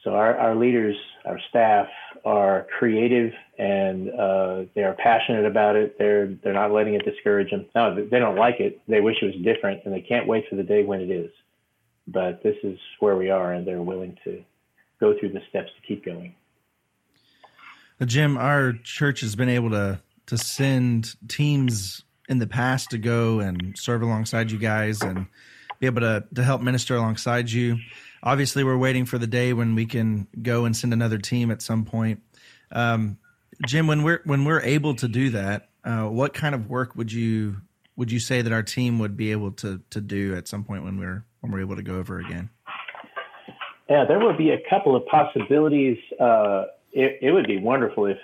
so 0.03 0.11
our, 0.11 0.37
our 0.37 0.55
leaders, 0.55 0.95
our 1.25 1.39
staff 1.49 1.87
are 2.23 2.67
creative 2.77 3.33
and 3.57 4.11
uh, 4.11 4.63
they 4.75 4.83
are 4.83 4.93
passionate 4.93 5.45
about 5.45 5.75
it. 5.75 5.97
They're 5.97 6.27
they're 6.43 6.53
not 6.53 6.71
letting 6.71 6.93
it 6.93 7.03
discourage 7.03 7.49
them. 7.49 7.65
No, 7.73 7.95
they 7.95 8.19
don't 8.19 8.37
like 8.37 8.59
it. 8.59 8.81
They 8.87 9.01
wish 9.01 9.17
it 9.21 9.25
was 9.25 9.43
different, 9.43 9.81
and 9.85 9.93
they 9.93 10.01
can't 10.01 10.27
wait 10.27 10.45
for 10.47 10.55
the 10.57 10.63
day 10.63 10.83
when 10.83 11.01
it 11.01 11.09
is. 11.09 11.31
But 12.07 12.43
this 12.43 12.57
is 12.63 12.77
where 12.99 13.15
we 13.15 13.31
are, 13.31 13.53
and 13.53 13.65
they're 13.65 13.81
willing 13.81 14.17
to 14.25 14.43
go 14.99 15.17
through 15.19 15.33
the 15.33 15.41
steps 15.49 15.71
to 15.75 15.87
keep 15.87 16.05
going. 16.05 16.35
Jim, 18.05 18.37
our 18.37 18.73
church 18.83 19.21
has 19.21 19.35
been 19.35 19.49
able 19.49 19.69
to 19.71 19.99
to 20.27 20.37
send 20.37 21.15
teams 21.27 22.03
in 22.29 22.39
the 22.39 22.47
past 22.47 22.91
to 22.91 22.97
go 22.97 23.39
and 23.39 23.77
serve 23.77 24.01
alongside 24.01 24.49
you 24.49 24.57
guys 24.57 25.01
and 25.01 25.27
be 25.79 25.85
able 25.85 26.01
to 26.01 26.23
to 26.33 26.43
help 26.43 26.61
minister 26.61 26.95
alongside 26.95 27.51
you. 27.51 27.77
Obviously, 28.23 28.63
we're 28.63 28.77
waiting 28.77 29.05
for 29.05 29.17
the 29.17 29.27
day 29.27 29.53
when 29.53 29.75
we 29.75 29.85
can 29.85 30.27
go 30.41 30.65
and 30.65 30.75
send 30.75 30.93
another 30.93 31.17
team 31.17 31.51
at 31.51 31.61
some 31.61 31.85
point. 31.85 32.21
Um, 32.71 33.17
Jim, 33.67 33.87
when 33.87 34.03
we're 34.03 34.21
when 34.25 34.45
we're 34.45 34.61
able 34.61 34.95
to 34.95 35.07
do 35.07 35.31
that, 35.31 35.69
uh, 35.83 36.05
what 36.05 36.33
kind 36.33 36.55
of 36.55 36.69
work 36.69 36.95
would 36.95 37.11
you 37.11 37.57
would 37.95 38.11
you 38.11 38.19
say 38.19 38.41
that 38.41 38.53
our 38.53 38.63
team 38.63 38.99
would 38.99 39.17
be 39.17 39.31
able 39.31 39.51
to 39.51 39.81
to 39.89 40.01
do 40.01 40.35
at 40.35 40.47
some 40.47 40.63
point 40.63 40.83
when 40.83 40.97
we're 40.97 41.25
when 41.41 41.51
we're 41.51 41.61
able 41.61 41.75
to 41.75 41.83
go 41.83 41.97
over 41.97 42.19
again? 42.19 42.49
Yeah, 43.89 44.05
there 44.07 44.19
would 44.19 44.37
be 44.37 44.51
a 44.51 44.69
couple 44.69 44.95
of 44.95 45.05
possibilities. 45.07 45.97
Uh, 46.19 46.65
it, 46.93 47.19
it 47.21 47.31
would 47.31 47.47
be 47.47 47.57
wonderful 47.57 48.05
if 48.05 48.19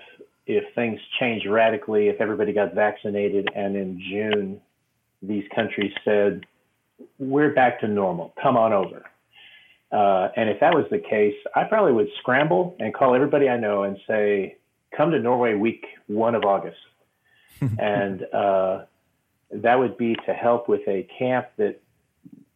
if 0.45 0.63
things 0.75 0.99
changed 1.19 1.45
radically, 1.45 2.07
if 2.07 2.21
everybody 2.21 2.53
got 2.53 2.73
vaccinated, 2.73 3.49
and 3.53 3.75
in 3.75 4.01
June 4.09 4.61
these 5.21 5.43
countries 5.53 5.91
said 6.05 6.45
we're 7.19 7.53
back 7.53 7.79
to 7.81 7.87
normal, 7.87 8.33
come 8.41 8.57
on 8.57 8.73
over. 8.73 9.03
Uh, 9.91 10.29
and 10.35 10.49
if 10.49 10.59
that 10.59 10.73
was 10.73 10.85
the 10.91 10.99
case, 10.99 11.35
I 11.55 11.63
probably 11.63 11.93
would 11.93 12.09
scramble 12.19 12.75
and 12.79 12.93
call 12.93 13.15
everybody 13.15 13.47
I 13.47 13.57
know 13.57 13.83
and 13.83 13.97
say, 14.07 14.57
come 14.95 15.11
to 15.11 15.19
Norway 15.19 15.53
week 15.53 15.85
one 16.07 16.35
of 16.35 16.43
August. 16.43 16.77
and 17.79 18.23
uh, 18.33 18.83
that 19.51 19.79
would 19.79 19.97
be 19.97 20.15
to 20.25 20.33
help 20.33 20.67
with 20.67 20.81
a 20.87 21.07
camp 21.17 21.47
that 21.57 21.79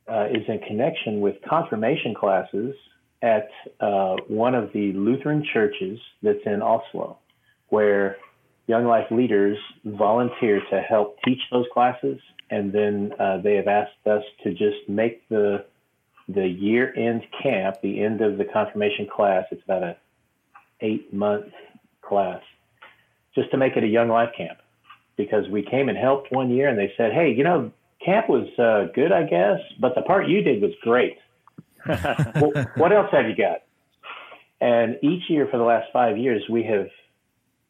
uh, 0.07 0.27
is 0.31 0.43
in 0.47 0.59
connection 0.59 1.21
with 1.21 1.35
confirmation 1.47 2.13
classes 2.13 2.75
at 3.21 3.49
uh, 3.79 4.15
one 4.27 4.55
of 4.55 4.71
the 4.73 4.93
Lutheran 4.93 5.45
churches 5.53 5.99
that's 6.23 6.39
in 6.45 6.61
Oslo, 6.61 7.17
where 7.69 8.17
Young 8.67 8.85
Life 8.85 9.07
leaders 9.11 9.57
volunteer 9.85 10.61
to 10.71 10.81
help 10.81 11.17
teach 11.23 11.39
those 11.51 11.65
classes, 11.73 12.19
and 12.49 12.71
then 12.71 13.13
uh, 13.19 13.37
they 13.37 13.55
have 13.55 13.67
asked 13.67 14.07
us 14.07 14.23
to 14.43 14.51
just 14.51 14.87
make 14.87 15.27
the 15.29 15.65
the 16.29 16.47
year 16.47 16.93
end 16.95 17.23
camp, 17.43 17.77
the 17.81 18.01
end 18.01 18.21
of 18.21 18.37
the 18.37 18.45
confirmation 18.45 19.07
class. 19.13 19.45
It's 19.51 19.63
about 19.63 19.83
a 19.83 19.97
eight 20.79 21.13
month 21.13 21.47
class, 22.01 22.41
just 23.35 23.51
to 23.51 23.57
make 23.57 23.75
it 23.75 23.83
a 23.83 23.87
Young 23.87 24.09
Life 24.09 24.29
camp, 24.35 24.59
because 25.17 25.47
we 25.49 25.63
came 25.63 25.89
and 25.89 25.97
helped 25.97 26.31
one 26.31 26.49
year, 26.49 26.69
and 26.69 26.77
they 26.77 26.93
said, 26.97 27.11
"Hey, 27.13 27.33
you 27.33 27.43
know, 27.43 27.71
camp 28.03 28.29
was 28.29 28.47
uh, 28.57 28.91
good, 28.93 29.11
I 29.11 29.23
guess, 29.23 29.59
but 29.79 29.95
the 29.95 30.01
part 30.01 30.27
you 30.27 30.41
did 30.41 30.61
was 30.61 30.71
great." 30.81 31.17
Well, 31.87 32.51
what 32.75 32.91
else 32.91 33.07
have 33.11 33.25
you 33.27 33.35
got? 33.35 33.63
And 34.59 34.97
each 35.01 35.23
year 35.29 35.47
for 35.49 35.57
the 35.57 35.63
last 35.63 35.87
five 35.91 36.17
years, 36.17 36.43
we 36.49 36.63
have 36.63 36.87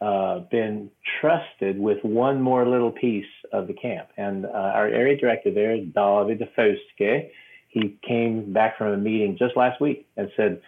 uh, 0.02 0.40
been 0.52 0.90
trusted 1.20 1.80
with 1.80 2.04
one 2.04 2.42
more 2.42 2.68
little 2.68 2.92
piece 2.92 3.24
of 3.54 3.68
the 3.68 3.74
camp. 3.74 4.10
And 4.18 4.46
uh, 4.46 4.50
our 4.50 4.88
area 4.88 5.18
director 5.18 5.52
there, 5.54 5.78
David 5.78 6.48
Fauske, 6.58 7.30
he 7.70 7.98
came 8.06 8.52
back 8.52 8.78
from 8.78 8.88
a 8.94 8.98
meeting 8.98 9.38
just 9.38 9.56
last 9.56 9.80
week 9.80 10.08
and 10.18 10.30
said, 10.36 10.62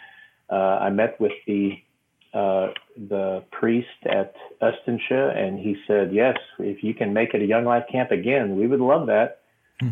uh, 0.50 0.56
I 0.56 0.90
met 0.90 1.20
with 1.20 1.34
the 1.48 1.74
uh, 2.34 2.74
the 2.98 3.44
priest 3.52 3.88
at 4.06 4.34
Østensjø, 4.60 5.38
and 5.38 5.60
he 5.60 5.76
said, 5.86 6.12
yes, 6.12 6.36
if 6.58 6.84
you 6.84 6.94
can 6.96 7.14
make 7.14 7.36
it 7.36 7.42
a 7.44 7.46
Young 7.46 7.64
Life 7.64 7.84
camp 7.92 8.10
again, 8.10 8.56
we 8.58 8.66
would 8.66 8.80
love 8.80 9.06
that. 9.08 9.42
Hmm. 9.80 9.90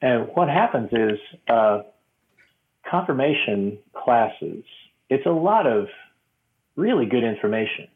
And 0.00 0.28
what 0.34 0.48
happens 0.48 0.90
is 0.92 1.18
uh, 1.48 1.82
confirmation 2.92 3.78
classes, 3.94 4.64
it's 5.08 5.26
a 5.26 5.30
lot 5.30 5.66
of 5.66 5.88
really 6.76 7.06
good 7.06 7.24
information. 7.24 7.88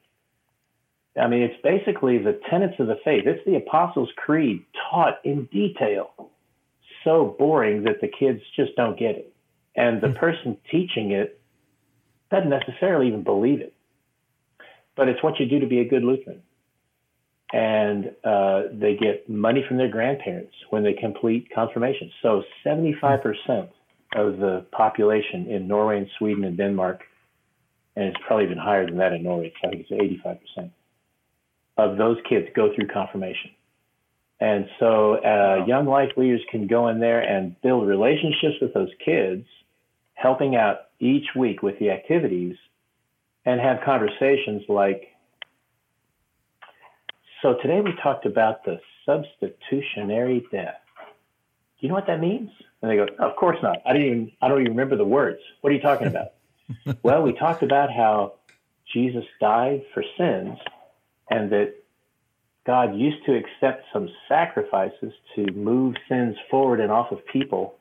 I 1.20 1.28
mean, 1.28 1.42
it's 1.42 1.62
basically 1.62 2.18
the 2.18 2.40
tenets 2.50 2.74
of 2.78 2.88
the 2.88 2.98
faith. 3.04 3.24
It's 3.26 3.44
the 3.46 3.56
Apostles' 3.56 4.10
Creed 4.16 4.64
taught 4.90 5.18
in 5.24 5.44
detail. 5.52 6.10
So 7.04 7.36
boring 7.38 7.84
that 7.84 8.00
the 8.00 8.08
kids 8.08 8.40
just 8.56 8.74
don't 8.76 8.98
get 8.98 9.16
it. 9.16 9.32
And 9.76 10.00
the 10.00 10.08
hmm. 10.08 10.14
person 10.14 10.56
teaching 10.70 11.12
it 11.12 11.40
doesn't 12.30 12.50
necessarily 12.50 13.08
even 13.08 13.22
believe 13.22 13.60
it. 13.60 13.74
But 14.96 15.08
it's 15.08 15.22
what 15.22 15.38
you 15.38 15.46
do 15.46 15.60
to 15.60 15.66
be 15.66 15.80
a 15.80 15.84
good 15.84 16.02
Lutheran. 16.02 16.42
And 17.52 18.12
uh, 18.24 18.62
they 18.72 18.96
get 18.96 19.28
money 19.28 19.64
from 19.68 19.76
their 19.76 19.88
grandparents 19.88 20.54
when 20.70 20.82
they 20.82 20.94
complete 20.94 21.48
confirmation. 21.54 22.10
So 22.22 22.42
75% 22.64 23.68
of 24.14 24.38
the 24.38 24.66
population 24.72 25.46
in 25.48 25.68
Norway 25.68 25.98
and 25.98 26.08
Sweden 26.18 26.44
and 26.44 26.56
Denmark, 26.56 27.02
and 27.96 28.06
it's 28.06 28.18
probably 28.26 28.44
even 28.46 28.58
higher 28.58 28.86
than 28.86 28.98
that 28.98 29.12
in 29.12 29.22
Norway. 29.22 29.52
I 29.64 29.68
think 29.68 29.86
it's 29.88 30.26
85% 30.56 30.70
of 31.76 31.96
those 31.98 32.16
kids 32.28 32.46
go 32.54 32.74
through 32.74 32.88
confirmation. 32.88 33.50
And 34.40 34.66
so 34.78 35.14
uh, 35.14 35.64
young 35.66 35.86
life 35.86 36.10
leaders 36.16 36.42
can 36.50 36.66
go 36.66 36.88
in 36.88 37.00
there 37.00 37.20
and 37.20 37.60
build 37.62 37.88
relationships 37.88 38.56
with 38.60 38.74
those 38.74 38.90
kids, 39.04 39.46
helping 40.14 40.56
out 40.56 40.88
each 41.00 41.26
week 41.34 41.62
with 41.62 41.78
the 41.78 41.90
activities, 41.90 42.56
and 43.44 43.60
have 43.60 43.78
conversations 43.84 44.62
like, 44.68 45.08
so 47.42 47.54
today 47.62 47.80
we 47.80 47.92
talked 48.02 48.26
about 48.26 48.64
the 48.64 48.78
substitutionary 49.06 50.44
death. 50.50 50.80
Do 51.80 51.86
you 51.86 51.88
know 51.88 51.94
what 51.94 52.06
that 52.06 52.20
means? 52.20 52.50
And 52.80 52.90
they 52.90 52.96
go, 52.96 53.06
of 53.18 53.36
course 53.36 53.58
not. 53.62 53.78
I 53.86 53.92
didn't 53.92 54.06
even, 54.06 54.32
I 54.40 54.48
don't 54.48 54.60
even 54.60 54.72
remember 54.72 54.96
the 54.96 55.04
words. 55.04 55.40
What 55.60 55.70
are 55.72 55.76
you 55.76 55.82
talking 55.82 56.06
about? 56.06 56.28
well, 57.02 57.22
we 57.22 57.32
talked 57.32 57.62
about 57.62 57.90
how 57.92 58.34
Jesus 58.92 59.24
died 59.40 59.82
for 59.92 60.02
sins 60.16 60.58
and 61.30 61.50
that 61.52 61.74
God 62.66 62.96
used 62.96 63.24
to 63.26 63.36
accept 63.36 63.84
some 63.92 64.08
sacrifices 64.28 65.12
to 65.34 65.46
move 65.52 65.94
sins 66.08 66.36
forward 66.50 66.80
and 66.80 66.90
off 66.90 67.12
of 67.12 67.24
people. 67.26 67.76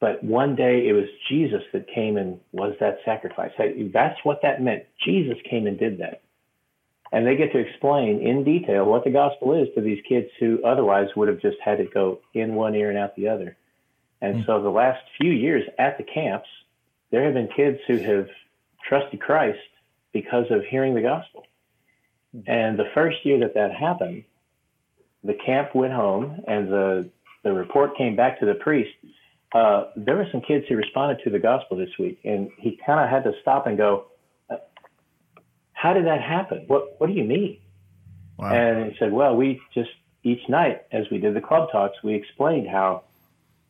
But 0.00 0.24
one 0.24 0.56
day 0.56 0.88
it 0.88 0.92
was 0.94 1.04
Jesus 1.28 1.62
that 1.72 1.86
came 1.94 2.16
and 2.16 2.40
was 2.52 2.74
that 2.80 2.98
sacrifice. 3.04 3.50
That's 3.92 4.18
what 4.22 4.40
that 4.42 4.62
meant. 4.62 4.84
Jesus 5.04 5.36
came 5.48 5.66
and 5.66 5.78
did 5.78 5.98
that. 5.98 6.22
And 7.12 7.26
they 7.26 7.36
get 7.36 7.52
to 7.52 7.58
explain 7.58 8.20
in 8.20 8.44
detail 8.44 8.84
what 8.84 9.04
the 9.04 9.10
gospel 9.10 9.54
is 9.54 9.68
to 9.74 9.80
these 9.80 10.02
kids 10.08 10.28
who 10.38 10.62
otherwise 10.64 11.08
would 11.16 11.28
have 11.28 11.40
just 11.40 11.56
had 11.64 11.80
it 11.80 11.92
go 11.92 12.20
in 12.34 12.54
one 12.54 12.74
ear 12.74 12.88
and 12.88 12.98
out 12.98 13.16
the 13.16 13.28
other. 13.28 13.56
And 14.20 14.36
mm-hmm. 14.36 14.46
so 14.46 14.62
the 14.62 14.70
last 14.70 15.02
few 15.20 15.32
years 15.32 15.64
at 15.78 15.98
the 15.98 16.04
camps, 16.04 16.48
there 17.10 17.24
have 17.24 17.34
been 17.34 17.48
kids 17.56 17.78
who 17.86 17.96
have 17.98 18.28
trusted 18.88 19.20
Christ 19.20 19.58
because 20.12 20.46
of 20.50 20.62
hearing 20.70 20.94
the 20.94 21.02
gospel. 21.02 21.44
Mm-hmm. 22.36 22.50
And 22.50 22.78
the 22.78 22.90
first 22.94 23.18
year 23.24 23.40
that 23.40 23.54
that 23.54 23.72
happened, 23.74 24.24
the 25.24 25.34
camp 25.44 25.74
went 25.74 25.92
home 25.92 26.40
and 26.46 26.68
the 26.68 27.10
the 27.42 27.52
report 27.52 27.96
came 27.96 28.16
back 28.16 28.38
to 28.40 28.46
the 28.46 28.54
priest. 28.54 28.90
Uh, 29.54 29.84
there 29.96 30.16
were 30.16 30.26
some 30.30 30.42
kids 30.42 30.66
who 30.68 30.76
responded 30.76 31.22
to 31.24 31.30
the 31.30 31.38
gospel 31.38 31.76
this 31.76 31.88
week, 31.98 32.20
and 32.24 32.50
he 32.58 32.78
kind 32.84 33.00
of 33.00 33.08
had 33.08 33.24
to 33.24 33.32
stop 33.40 33.66
and 33.66 33.78
go, 33.78 34.06
"How 35.80 35.94
did 35.94 36.04
that 36.04 36.20
happen? 36.20 36.64
What 36.66 37.00
What 37.00 37.06
do 37.06 37.14
you 37.14 37.24
mean?" 37.24 37.56
Wow. 38.38 38.52
And 38.52 38.92
he 38.92 38.98
said, 38.98 39.12
"Well, 39.12 39.34
we 39.34 39.60
just 39.74 39.90
each 40.22 40.46
night 40.48 40.82
as 40.92 41.08
we 41.10 41.18
did 41.18 41.32
the 41.34 41.40
club 41.40 41.70
talks, 41.72 42.02
we 42.02 42.14
explained 42.14 42.68
how 42.68 43.04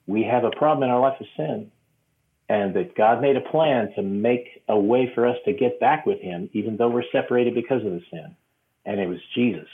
we 0.08 0.24
have 0.24 0.42
a 0.44 0.50
problem 0.50 0.82
in 0.82 0.90
our 0.90 1.00
life 1.00 1.20
of 1.20 1.26
sin, 1.36 1.70
and 2.48 2.74
that 2.74 2.96
God 2.96 3.22
made 3.22 3.36
a 3.36 3.48
plan 3.52 3.92
to 3.94 4.02
make 4.02 4.62
a 4.68 4.78
way 4.78 5.12
for 5.14 5.24
us 5.24 5.38
to 5.44 5.52
get 5.52 5.78
back 5.78 6.04
with 6.04 6.20
Him, 6.20 6.50
even 6.52 6.76
though 6.76 6.88
we're 6.88 7.12
separated 7.12 7.54
because 7.54 7.84
of 7.84 7.92
the 7.92 8.02
sin, 8.10 8.34
and 8.84 8.98
it 8.98 9.08
was 9.08 9.20
Jesus." 9.36 9.68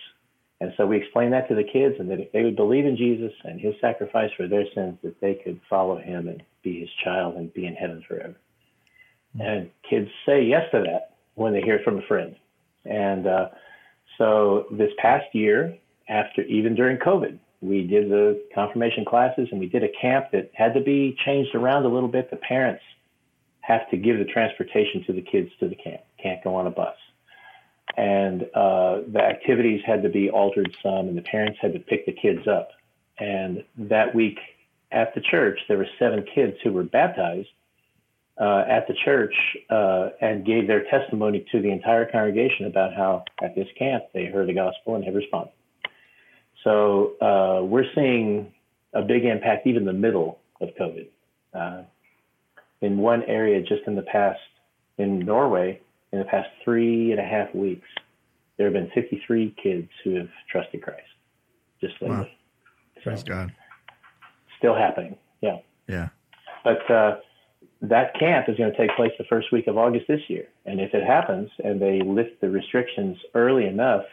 And 0.60 0.72
so 0.76 0.86
we 0.86 0.96
explained 0.98 1.32
that 1.32 1.48
to 1.48 1.54
the 1.54 1.64
kids, 1.64 1.96
and 1.98 2.10
that 2.10 2.20
if 2.20 2.32
they 2.32 2.42
would 2.42 2.56
believe 2.56 2.86
in 2.86 2.96
Jesus 2.96 3.32
and 3.44 3.60
his 3.60 3.74
sacrifice 3.80 4.32
for 4.36 4.46
their 4.46 4.66
sins, 4.74 4.98
that 5.02 5.20
they 5.20 5.34
could 5.34 5.60
follow 5.68 5.96
him 5.96 6.28
and 6.28 6.42
be 6.62 6.80
his 6.80 6.90
child 7.04 7.36
and 7.36 7.52
be 7.52 7.66
in 7.66 7.74
heaven 7.74 8.02
forever. 8.08 8.36
Mm-hmm. 9.36 9.40
And 9.42 9.70
kids 9.88 10.10
say 10.26 10.42
yes 10.44 10.70
to 10.72 10.80
that 10.82 11.15
when 11.36 11.52
they 11.52 11.62
hear 11.62 11.80
from 11.84 11.98
a 11.98 12.02
friend. 12.02 12.36
And 12.84 13.26
uh, 13.26 13.48
so 14.18 14.66
this 14.70 14.90
past 14.98 15.26
year, 15.32 15.78
after 16.08 16.42
even 16.42 16.74
during 16.74 16.98
COVID, 16.98 17.38
we 17.62 17.86
did 17.86 18.10
the 18.10 18.42
confirmation 18.54 19.04
classes 19.04 19.48
and 19.50 19.58
we 19.58 19.66
did 19.66 19.82
a 19.82 19.88
camp 20.00 20.26
that 20.32 20.50
had 20.54 20.74
to 20.74 20.80
be 20.80 21.16
changed 21.24 21.54
around 21.54 21.84
a 21.84 21.88
little 21.88 22.08
bit. 22.08 22.30
The 22.30 22.36
parents 22.36 22.82
have 23.60 23.88
to 23.90 23.96
give 23.96 24.18
the 24.18 24.24
transportation 24.24 25.04
to 25.06 25.12
the 25.12 25.22
kids 25.22 25.50
to 25.60 25.68
the 25.68 25.74
camp, 25.74 26.02
can't 26.22 26.42
go 26.44 26.54
on 26.54 26.66
a 26.66 26.70
bus 26.70 26.96
and 27.96 28.42
uh, 28.54 29.00
the 29.12 29.20
activities 29.20 29.80
had 29.86 30.02
to 30.02 30.08
be 30.08 30.30
altered 30.30 30.74
some, 30.82 31.08
and 31.08 31.16
the 31.16 31.22
parents 31.22 31.58
had 31.60 31.72
to 31.72 31.78
pick 31.78 32.04
the 32.06 32.12
kids 32.12 32.46
up. 32.46 32.70
And 33.18 33.64
that 33.78 34.14
week 34.14 34.38
at 34.92 35.14
the 35.14 35.20
church, 35.20 35.60
there 35.68 35.78
were 35.78 35.88
seven 35.98 36.24
kids 36.34 36.56
who 36.62 36.72
were 36.72 36.82
baptized 36.82 37.48
uh, 38.38 38.64
at 38.68 38.86
the 38.86 38.94
church 39.04 39.34
uh, 39.70 40.10
and 40.20 40.44
gave 40.44 40.66
their 40.66 40.84
testimony 40.90 41.46
to 41.52 41.60
the 41.60 41.70
entire 41.70 42.04
congregation 42.10 42.66
about 42.66 42.94
how 42.94 43.24
at 43.42 43.54
this 43.54 43.68
camp 43.78 44.04
they 44.12 44.26
heard 44.26 44.48
the 44.48 44.54
gospel 44.54 44.94
and 44.94 45.04
have 45.04 45.14
responded. 45.14 45.52
So 46.64 47.12
uh, 47.20 47.64
we're 47.64 47.86
seeing 47.94 48.52
a 48.92 49.02
big 49.02 49.24
impact 49.24 49.66
even 49.66 49.82
in 49.82 49.86
the 49.86 49.92
middle 49.92 50.40
of 50.60 50.70
COVID. 50.80 51.08
Uh, 51.54 51.82
in 52.80 52.98
one 52.98 53.22
area, 53.22 53.60
just 53.60 53.82
in 53.86 53.94
the 53.94 54.02
past, 54.02 54.40
in 54.98 55.20
Norway, 55.20 55.80
in 56.12 56.18
the 56.18 56.24
past 56.24 56.48
three 56.64 57.12
and 57.12 57.20
a 57.20 57.24
half 57.24 57.54
weeks, 57.54 57.86
there 58.56 58.66
have 58.66 58.74
been 58.74 58.90
53 58.94 59.54
kids 59.62 59.88
who 60.02 60.14
have 60.16 60.28
trusted 60.50 60.82
Christ 60.82 61.02
just 61.80 61.94
lately. 62.00 62.16
Wow. 62.16 62.26
Praise 63.02 63.22
God. 63.22 63.52
Still 64.58 64.74
happening. 64.74 65.16
Yeah. 65.40 65.58
Yeah. 65.88 66.08
But 66.64 66.90
uh, 66.90 67.16
that 67.82 68.18
camp 68.18 68.48
is 68.48 68.56
going 68.56 68.72
to 68.72 68.76
take 68.76 68.94
place 68.96 69.12
the 69.18 69.24
first 69.24 69.52
week 69.52 69.66
of 69.66 69.76
August 69.76 70.06
this 70.08 70.20
year. 70.28 70.46
And 70.64 70.80
if 70.80 70.94
it 70.94 71.04
happens 71.04 71.50
and 71.62 71.80
they 71.80 72.00
lift 72.00 72.40
the 72.40 72.48
restrictions 72.48 73.16
early 73.34 73.66
enough, 73.66 74.04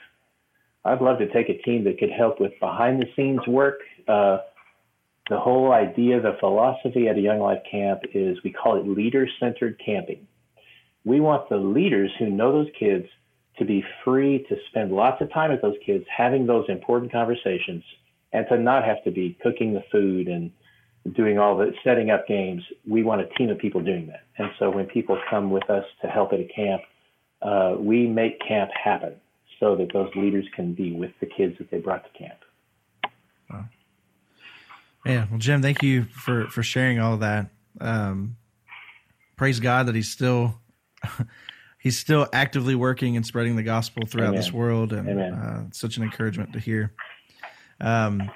I'd 0.86 1.02
love 1.02 1.20
to 1.20 1.32
take 1.32 1.50
a 1.50 1.62
team 1.62 1.86
that 1.86 1.98
could 1.98 2.12
help 2.12 2.42
with 2.42 2.52
behind 2.60 3.02
the 3.02 3.08
scenes 3.16 3.40
work. 3.48 3.80
Uh, 4.08 4.40
the 5.30 5.40
whole 5.40 5.72
idea, 5.72 6.20
the 6.20 6.36
philosophy 6.42 7.08
at 7.08 7.18
a 7.18 7.22
Young 7.22 7.40
Life 7.40 7.62
camp 7.70 8.02
is 8.14 8.38
we 8.44 8.52
call 8.52 8.78
it 8.78 8.86
leader 8.86 9.28
centered 9.40 9.80
camping. 9.84 10.28
We 11.06 11.22
want 11.22 11.48
the 11.48 11.58
leaders 11.58 12.12
who 12.20 12.30
know 12.30 12.52
those 12.52 12.72
kids 12.78 13.08
to 13.60 13.66
be 13.66 13.84
free 14.04 14.46
to 14.50 14.56
spend 14.70 14.92
lots 14.92 15.22
of 15.22 15.32
time 15.32 15.52
with 15.52 15.62
those 15.62 15.78
kids, 15.86 16.04
having 16.16 16.46
those 16.46 16.66
important 16.68 17.12
conversations, 17.12 17.84
and 18.34 18.46
to 18.50 18.58
not 18.58 18.84
have 18.84 19.04
to 19.06 19.12
be 19.12 19.38
cooking 19.42 19.74
the 19.74 19.84
food 19.92 20.28
and 20.28 20.52
doing 21.12 21.38
all 21.38 21.58
the 21.58 21.74
setting 21.84 22.10
up 22.10 22.28
games. 22.28 22.64
We 22.88 23.04
want 23.04 23.22
a 23.22 23.28
team 23.38 23.50
of 23.50 23.58
people 23.58 23.82
doing 23.82 24.08
that. 24.08 24.24
And 24.38 24.50
so 24.58 24.70
when 24.70 24.86
people 24.86 25.20
come 25.30 25.52
with 25.52 25.70
us 25.70 25.86
to 26.02 26.08
help 26.08 26.34
at 26.34 26.40
a 26.40 26.48
camp, 26.56 26.82
uh, 27.42 27.76
we 27.78 28.08
make 28.08 28.40
camp 28.40 28.72
happen 28.72 29.16
so 29.60 29.76
that 29.76 29.92
those 29.92 30.10
leaders 30.16 30.46
can 30.56 30.74
be 30.74 30.94
with 30.94 31.12
the 31.20 31.26
kids 31.26 31.58
that 31.58 31.70
they 31.70 31.80
brought 31.80 32.04
to 32.06 32.18
camp. 32.18 32.40
Wow. 33.50 33.66
Yeah. 35.06 35.26
Well, 35.30 35.40
Jim, 35.40 35.62
thank 35.62 35.84
you 35.84 36.06
for, 36.06 36.48
for 36.48 36.64
sharing 36.64 37.00
all 37.00 37.16
of 37.16 37.20
that. 37.20 37.48
Um, 37.82 38.38
praise 39.36 39.60
God 39.60 39.88
that 39.88 39.96
he's 39.96 40.10
still 40.10 40.60
he's 41.80 42.00
still 42.00 42.28
actively 42.32 42.76
working 42.76 43.18
and 43.18 43.26
spreading 43.26 43.56
the 43.56 43.64
gospel 43.64 44.06
throughout 44.08 44.30
Amen. 44.30 44.40
this 44.40 44.52
world, 44.52 44.94
and 44.94 45.20
uh, 45.20 45.62
such 45.72 45.98
an 45.98 46.04
encouragement 46.04 46.54
to 46.54 46.60
hear. 46.60 46.94
Um, 47.82 48.32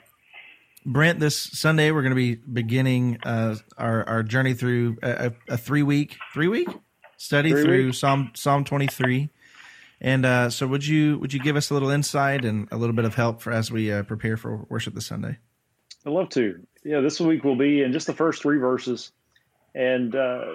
Brent, 0.88 1.20
this 1.20 1.38
Sunday 1.38 1.92
we're 1.92 2.02
going 2.02 2.12
to 2.12 2.16
be 2.16 2.36
beginning 2.36 3.20
uh, 3.26 3.56
our 3.78 4.08
our 4.08 4.24
journey 4.24 4.54
through 4.54 4.98
a, 5.04 5.34
a 5.50 5.58
three 5.58 5.84
week 5.84 6.16
three 6.34 6.48
week 6.48 6.70
study 7.18 7.52
three 7.52 7.64
through 7.64 7.86
week. 7.88 7.96
Psalm 7.96 8.32
Psalm 8.36 8.64
twenty 8.64 8.88
three. 8.88 9.30
And 10.00 10.26
uh, 10.26 10.50
so, 10.50 10.66
would 10.66 10.88
you 10.88 11.20
would 11.20 11.34
you 11.34 11.42
give 11.42 11.58
us 11.58 11.72
a 11.72 11.74
little 11.74 11.90
insight 11.90 12.46
and 12.46 12.70
a 12.72 12.78
little 12.78 12.96
bit 12.96 13.04
of 13.04 13.16
help 13.16 13.42
for 13.42 13.52
as 13.52 13.70
we 13.70 13.92
uh, 13.92 14.04
prepare 14.04 14.38
for 14.38 14.66
worship 14.70 14.94
this 14.94 15.08
Sunday? 15.08 15.38
I'd 16.06 16.14
love 16.14 16.30
to. 16.30 16.66
Yeah, 16.86 17.02
this 17.02 17.20
week 17.20 17.44
will 17.44 17.58
be 17.58 17.82
in 17.82 17.92
just 17.92 18.08
the 18.08 18.14
first 18.14 18.42
three 18.42 18.58
verses, 18.58 19.12
and 19.76 20.16
uh, 20.16 20.46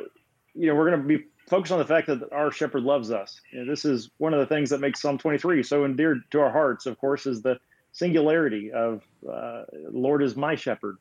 you 0.54 0.68
know 0.68 0.74
we're 0.74 0.88
going 0.88 1.02
to 1.02 1.06
be 1.06 1.24
focused 1.50 1.72
on 1.72 1.78
the 1.78 1.84
fact 1.84 2.06
that 2.06 2.32
our 2.32 2.50
shepherd 2.50 2.84
loves 2.84 3.10
us. 3.10 3.38
You 3.52 3.60
know, 3.60 3.70
this 3.70 3.84
is 3.84 4.10
one 4.16 4.32
of 4.32 4.40
the 4.40 4.46
things 4.46 4.70
that 4.70 4.80
makes 4.80 5.02
Psalm 5.02 5.18
23 5.18 5.62
so 5.62 5.84
endeared 5.84 6.22
to 6.30 6.40
our 6.40 6.50
hearts, 6.50 6.86
of 6.86 6.96
course, 6.96 7.26
is 7.26 7.42
the 7.42 7.58
singularity 7.92 8.72
of 8.72 9.02
uh, 9.30 9.64
Lord 9.90 10.22
is 10.22 10.36
my 10.36 10.54
shepherd. 10.54 10.96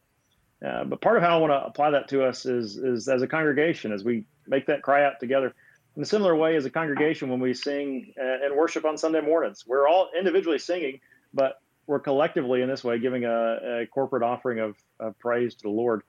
Uh, 0.66 0.84
but 0.84 1.02
part 1.02 1.18
of 1.18 1.24
how 1.24 1.38
I 1.38 1.40
want 1.40 1.52
to 1.52 1.66
apply 1.66 1.90
that 1.92 2.08
to 2.10 2.24
us 2.24 2.46
is, 2.46 2.78
is 2.78 3.08
as 3.08 3.22
a 3.24 3.28
congregation, 3.28 3.92
as 3.92 4.04
we 4.04 4.26
make 4.48 4.68
that 4.68 4.84
cry 4.84 5.04
out 5.04 5.20
together. 5.20 5.56
In 5.96 6.04
a 6.04 6.06
similar 6.06 6.36
way, 6.36 6.56
as 6.56 6.66
a 6.66 6.70
congregation, 6.70 7.30
when 7.30 7.40
we 7.40 7.54
sing 7.54 8.14
uh, 8.20 8.46
and 8.46 8.56
worship 8.56 8.86
on 8.86 8.98
Sunday 8.98 9.22
mornings, 9.22 9.66
we're 9.66 9.88
all 9.88 10.10
individually 10.18 10.60
singing, 10.60 11.00
but 11.34 11.62
we're 11.88 12.00
collectively 12.00 12.62
in 12.62 12.70
this 12.70 12.84
way 12.84 13.00
giving 13.00 13.26
a, 13.26 13.82
a 13.82 13.88
corporate 13.88 14.24
offering 14.24 14.60
of, 14.60 14.78
of 15.00 15.18
praise 15.18 15.56
to 15.56 15.64
the 15.64 15.70
Lord. 15.70 16.04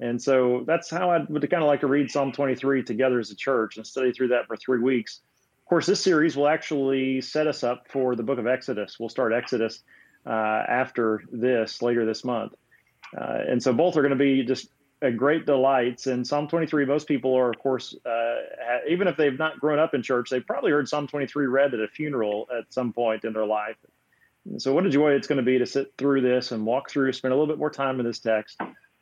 And 0.00 0.22
so 0.22 0.62
that's 0.64 0.88
how 0.88 1.10
I 1.10 1.18
would 1.28 1.50
kind 1.50 1.62
of 1.62 1.66
like 1.66 1.80
to 1.80 1.88
read 1.88 2.10
Psalm 2.10 2.30
23 2.30 2.84
together 2.84 3.18
as 3.18 3.30
a 3.30 3.36
church 3.36 3.76
and 3.76 3.86
study 3.86 4.12
through 4.12 4.28
that 4.28 4.46
for 4.46 4.56
three 4.56 4.78
weeks. 4.78 5.20
Of 5.60 5.68
course, 5.68 5.86
this 5.86 6.00
series 6.00 6.36
will 6.36 6.48
actually 6.48 7.20
set 7.20 7.46
us 7.48 7.64
up 7.64 7.88
for 7.90 8.14
the 8.14 8.22
book 8.22 8.38
of 8.38 8.46
Exodus. 8.46 8.98
We'll 9.00 9.08
start 9.08 9.32
Exodus 9.32 9.82
after 10.30 11.22
this 11.30 11.82
later 11.82 12.04
this 12.04 12.24
month. 12.24 12.52
Uh, 13.16 13.38
and 13.48 13.62
so 13.62 13.72
both 13.72 13.96
are 13.96 14.02
going 14.02 14.10
to 14.10 14.16
be 14.16 14.44
just 14.44 14.68
a 15.00 15.10
great 15.10 15.46
delights. 15.46 16.06
And 16.06 16.26
Psalm 16.26 16.48
23, 16.48 16.84
most 16.84 17.06
people 17.06 17.34
are, 17.36 17.50
of 17.50 17.58
course, 17.58 17.94
uh, 18.04 18.36
even 18.88 19.08
if 19.08 19.16
they've 19.16 19.38
not 19.38 19.60
grown 19.60 19.78
up 19.78 19.94
in 19.94 20.02
church, 20.02 20.30
they've 20.30 20.46
probably 20.46 20.72
heard 20.72 20.88
Psalm 20.88 21.06
23 21.06 21.46
read 21.46 21.74
at 21.74 21.80
a 21.80 21.88
funeral 21.88 22.48
at 22.56 22.72
some 22.72 22.92
point 22.92 23.24
in 23.24 23.32
their 23.32 23.46
life. 23.46 23.76
So, 24.56 24.72
what 24.72 24.86
a 24.86 24.90
joy 24.90 25.12
it's 25.12 25.26
going 25.26 25.38
to 25.38 25.44
be 25.44 25.58
to 25.58 25.66
sit 25.66 25.92
through 25.98 26.22
this 26.22 26.52
and 26.52 26.64
walk 26.64 26.90
through, 26.90 27.12
spend 27.12 27.32
a 27.32 27.36
little 27.36 27.52
bit 27.52 27.58
more 27.58 27.70
time 27.70 28.00
in 28.00 28.06
this 28.06 28.18
text 28.18 28.58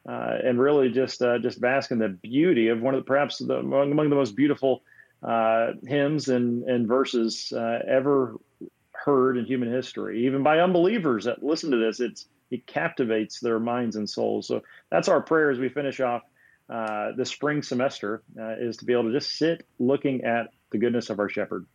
uh, 0.09 0.39
and 0.45 0.59
really 0.59 0.91
just 0.91 1.23
uh, 1.23 1.39
just 1.39 1.61
bask 1.61 1.93
in 1.93 1.99
the 1.99 2.09
beauty 2.09 2.69
of 2.69 2.81
one 2.81 2.95
of 2.95 3.01
the 3.01 3.05
perhaps 3.05 3.39
the, 3.39 3.59
among, 3.59 3.93
among 3.93 4.11
the 4.11 4.17
most 4.17 4.35
beautiful 4.35 4.83
uh, 5.23 5.73
hymns 5.87 6.29
and, 6.29 6.65
and 6.65 6.89
verses 6.89 7.53
uh, 7.57 7.79
ever 7.89 8.37
heard 9.07 9.39
in 9.39 9.47
human 9.47 9.73
history, 9.73 10.27
even 10.27 10.43
by 10.43 10.59
unbelievers 10.59 11.25
that 11.25 11.43
listen 11.43 11.71
to 11.71 11.79
this. 11.79 12.01
It's 12.01 12.27
it 12.51 12.67
captivates 12.67 13.41
their 13.41 13.59
minds 13.59 13.97
and 13.97 14.09
souls. 14.09 14.47
So 14.47 14.63
that's 14.91 15.09
our 15.09 15.21
prayer 15.21 15.51
as 15.51 15.59
we 15.59 15.69
finish 15.69 16.01
off 16.01 16.23
uh, 16.69 17.13
the 17.17 17.25
spring 17.25 17.63
semester 17.63 18.23
uh, 18.39 18.57
is 18.59 18.77
to 18.79 18.85
be 18.85 18.93
able 18.93 19.05
to 19.05 19.13
just 19.13 19.37
sit 19.39 19.67
looking 19.79 20.25
at 20.25 20.49
the 20.71 20.79
goodness 20.79 21.11
of 21.11 21.19
our 21.19 21.29
shepherd. 21.29 21.67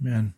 Man, 0.00 0.34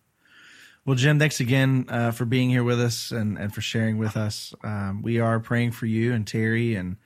well, 0.84 0.96
Jim, 0.96 1.18
thanks 1.18 1.40
again 1.40 1.86
uh, 1.88 2.10
for 2.10 2.24
being 2.24 2.50
here 2.50 2.64
with 2.64 2.80
us 2.80 3.10
and, 3.10 3.38
and 3.38 3.54
for 3.54 3.62
sharing 3.62 3.96
with 3.96 4.16
us. 4.16 4.52
Um, 4.62 5.00
we 5.02 5.18
are 5.18 5.40
praying 5.40 5.70
for 5.70 5.86
you 5.86 6.12
and 6.12 6.26
Terry, 6.26 6.74
and 6.74 6.96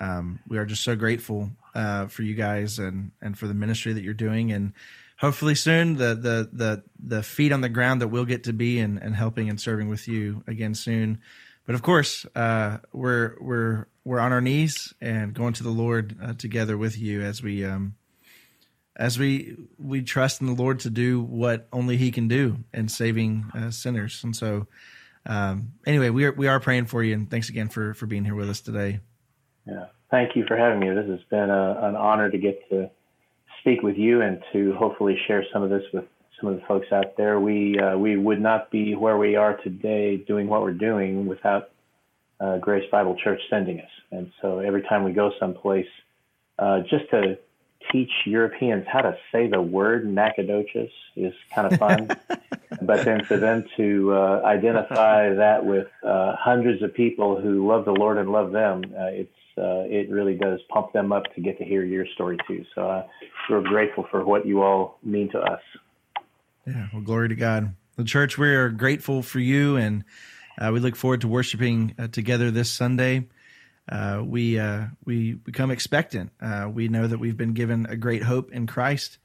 um, 0.00 0.38
we 0.48 0.56
are 0.56 0.64
just 0.64 0.82
so 0.82 0.96
grateful 0.96 1.50
uh, 1.74 2.06
for 2.06 2.22
you 2.22 2.34
guys 2.34 2.78
and, 2.78 3.10
and 3.20 3.36
for 3.38 3.46
the 3.46 3.54
ministry 3.54 3.92
that 3.92 4.02
you're 4.02 4.14
doing. 4.14 4.52
And 4.52 4.72
hopefully 5.18 5.54
soon, 5.54 5.96
the 5.96 6.14
the 6.14 6.48
the 6.52 6.82
the 6.98 7.22
feet 7.22 7.52
on 7.52 7.60
the 7.60 7.68
ground 7.68 8.00
that 8.00 8.08
we'll 8.08 8.24
get 8.24 8.44
to 8.44 8.52
be 8.52 8.78
and, 8.80 8.98
and 9.02 9.14
helping 9.14 9.48
and 9.48 9.60
serving 9.60 9.88
with 9.88 10.08
you 10.08 10.42
again 10.46 10.74
soon. 10.74 11.20
But 11.66 11.74
of 11.74 11.82
course, 11.82 12.24
uh, 12.34 12.78
we're 12.92 13.36
we're 13.40 13.86
we're 14.04 14.20
on 14.20 14.32
our 14.32 14.40
knees 14.40 14.94
and 15.00 15.34
going 15.34 15.52
to 15.54 15.62
the 15.62 15.70
Lord 15.70 16.16
uh, 16.22 16.32
together 16.32 16.78
with 16.78 16.98
you 16.98 17.22
as 17.22 17.42
we 17.42 17.64
um, 17.64 17.96
as 18.96 19.18
we 19.18 19.56
we 19.78 20.02
trust 20.02 20.40
in 20.40 20.46
the 20.46 20.54
Lord 20.54 20.80
to 20.80 20.90
do 20.90 21.20
what 21.20 21.68
only 21.72 21.96
He 21.96 22.10
can 22.10 22.26
do 22.26 22.58
in 22.72 22.88
saving 22.88 23.50
uh, 23.54 23.70
sinners. 23.70 24.24
And 24.24 24.34
so, 24.34 24.66
um, 25.26 25.72
anyway, 25.86 26.08
we 26.08 26.24
are 26.24 26.32
we 26.32 26.48
are 26.48 26.58
praying 26.58 26.86
for 26.86 27.02
you, 27.02 27.12
and 27.12 27.30
thanks 27.30 27.50
again 27.50 27.68
for 27.68 27.92
for 27.94 28.06
being 28.06 28.24
here 28.24 28.34
with 28.34 28.48
us 28.48 28.60
today. 28.60 29.00
Yeah, 29.66 29.86
thank 30.10 30.34
you 30.34 30.46
for 30.46 30.56
having 30.56 30.80
me. 30.80 30.88
This 30.88 31.06
has 31.06 31.20
been 31.28 31.50
a, 31.50 31.80
an 31.82 31.96
honor 31.96 32.30
to 32.30 32.38
get 32.38 32.66
to 32.70 32.90
speak 33.60 33.82
with 33.82 33.96
you 33.96 34.22
and 34.22 34.42
to 34.52 34.74
hopefully 34.74 35.18
share 35.26 35.44
some 35.52 35.62
of 35.62 35.70
this 35.70 35.82
with 35.92 36.04
some 36.40 36.50
of 36.50 36.56
the 36.56 36.66
folks 36.66 36.86
out 36.92 37.16
there. 37.16 37.40
We 37.40 37.78
uh, 37.78 37.96
we 37.96 38.16
would 38.16 38.40
not 38.40 38.70
be 38.70 38.94
where 38.94 39.18
we 39.18 39.36
are 39.36 39.56
today 39.56 40.16
doing 40.16 40.48
what 40.48 40.62
we're 40.62 40.72
doing 40.72 41.26
without 41.26 41.70
uh, 42.40 42.58
Grace 42.58 42.88
Bible 42.90 43.16
Church 43.22 43.40
sending 43.50 43.80
us. 43.80 43.90
And 44.10 44.32
so 44.40 44.60
every 44.60 44.82
time 44.82 45.04
we 45.04 45.12
go 45.12 45.32
someplace, 45.38 45.88
uh, 46.58 46.80
just 46.80 47.10
to 47.10 47.38
teach 47.92 48.10
Europeans 48.26 48.84
how 48.86 49.00
to 49.00 49.16
say 49.32 49.48
the 49.48 49.60
word 49.60 50.06
Nacogdoches 50.06 50.90
is 51.16 51.32
kind 51.54 51.72
of 51.72 51.78
fun. 51.78 52.08
but 52.82 53.04
then 53.04 53.24
for 53.24 53.36
them 53.36 53.64
to 53.76 54.12
uh, 54.12 54.42
identify 54.44 55.34
that 55.34 55.64
with 55.64 55.88
uh, 56.04 56.36
hundreds 56.36 56.82
of 56.82 56.94
people 56.94 57.40
who 57.40 57.66
love 57.66 57.84
the 57.84 57.92
Lord 57.92 58.18
and 58.18 58.30
love 58.30 58.52
them, 58.52 58.82
uh, 58.96 59.06
it's 59.06 59.32
uh, 59.58 59.84
it 59.86 60.10
really 60.10 60.34
does 60.34 60.60
pump 60.68 60.92
them 60.92 61.12
up 61.12 61.24
to 61.34 61.40
get 61.40 61.58
to 61.58 61.64
hear 61.64 61.84
your 61.84 62.06
story 62.14 62.38
too. 62.46 62.64
So 62.74 62.88
uh, 62.88 63.06
we're 63.50 63.62
grateful 63.62 64.06
for 64.10 64.24
what 64.24 64.46
you 64.46 64.62
all 64.62 64.98
mean 65.02 65.30
to 65.32 65.38
us. 65.38 65.60
Yeah, 66.66 66.86
well, 66.92 67.02
glory 67.02 67.28
to 67.28 67.34
God. 67.34 67.74
The 67.96 68.04
church, 68.04 68.38
we 68.38 68.48
are 68.48 68.68
grateful 68.68 69.22
for 69.22 69.40
you, 69.40 69.76
and 69.76 70.04
uh, 70.60 70.70
we 70.72 70.80
look 70.80 70.96
forward 70.96 71.22
to 71.22 71.28
worshiping 71.28 71.94
together 72.12 72.50
this 72.50 72.70
Sunday 72.70 73.26
uh, 73.90 74.22
we 74.24 74.58
uh, 74.58 74.86
we 75.04 75.34
become 75.34 75.70
expectant. 75.70 76.30
Uh, 76.40 76.68
we 76.70 76.88
know 76.88 77.06
that 77.06 77.18
we've 77.18 77.36
been 77.36 77.54
given 77.54 77.86
a 77.86 77.96
great 77.96 78.22
hope 78.22 78.52
in 78.52 78.66
Christ, 78.66 79.18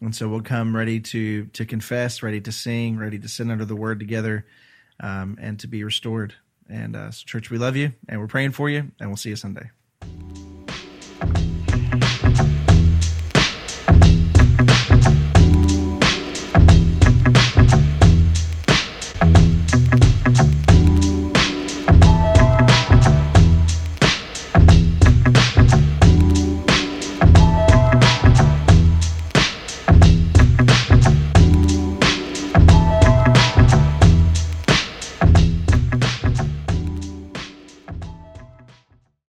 and 0.00 0.14
so 0.14 0.28
we'll 0.28 0.42
come 0.42 0.74
ready 0.74 1.00
to 1.00 1.46
to 1.46 1.64
confess, 1.64 2.22
ready 2.22 2.40
to 2.40 2.52
sing, 2.52 2.98
ready 2.98 3.18
to 3.18 3.28
sit 3.28 3.48
under 3.48 3.64
the 3.64 3.76
Word 3.76 4.00
together, 4.00 4.46
um, 5.00 5.38
and 5.40 5.60
to 5.60 5.68
be 5.68 5.84
restored. 5.84 6.34
And 6.68 6.96
uh, 6.96 7.10
so 7.10 7.24
church, 7.26 7.50
we 7.50 7.58
love 7.58 7.76
you, 7.76 7.92
and 8.08 8.20
we're 8.20 8.26
praying 8.26 8.52
for 8.52 8.70
you, 8.70 8.90
and 8.98 9.10
we'll 9.10 9.16
see 9.16 9.30
you 9.30 9.36
Sunday. 9.36 9.70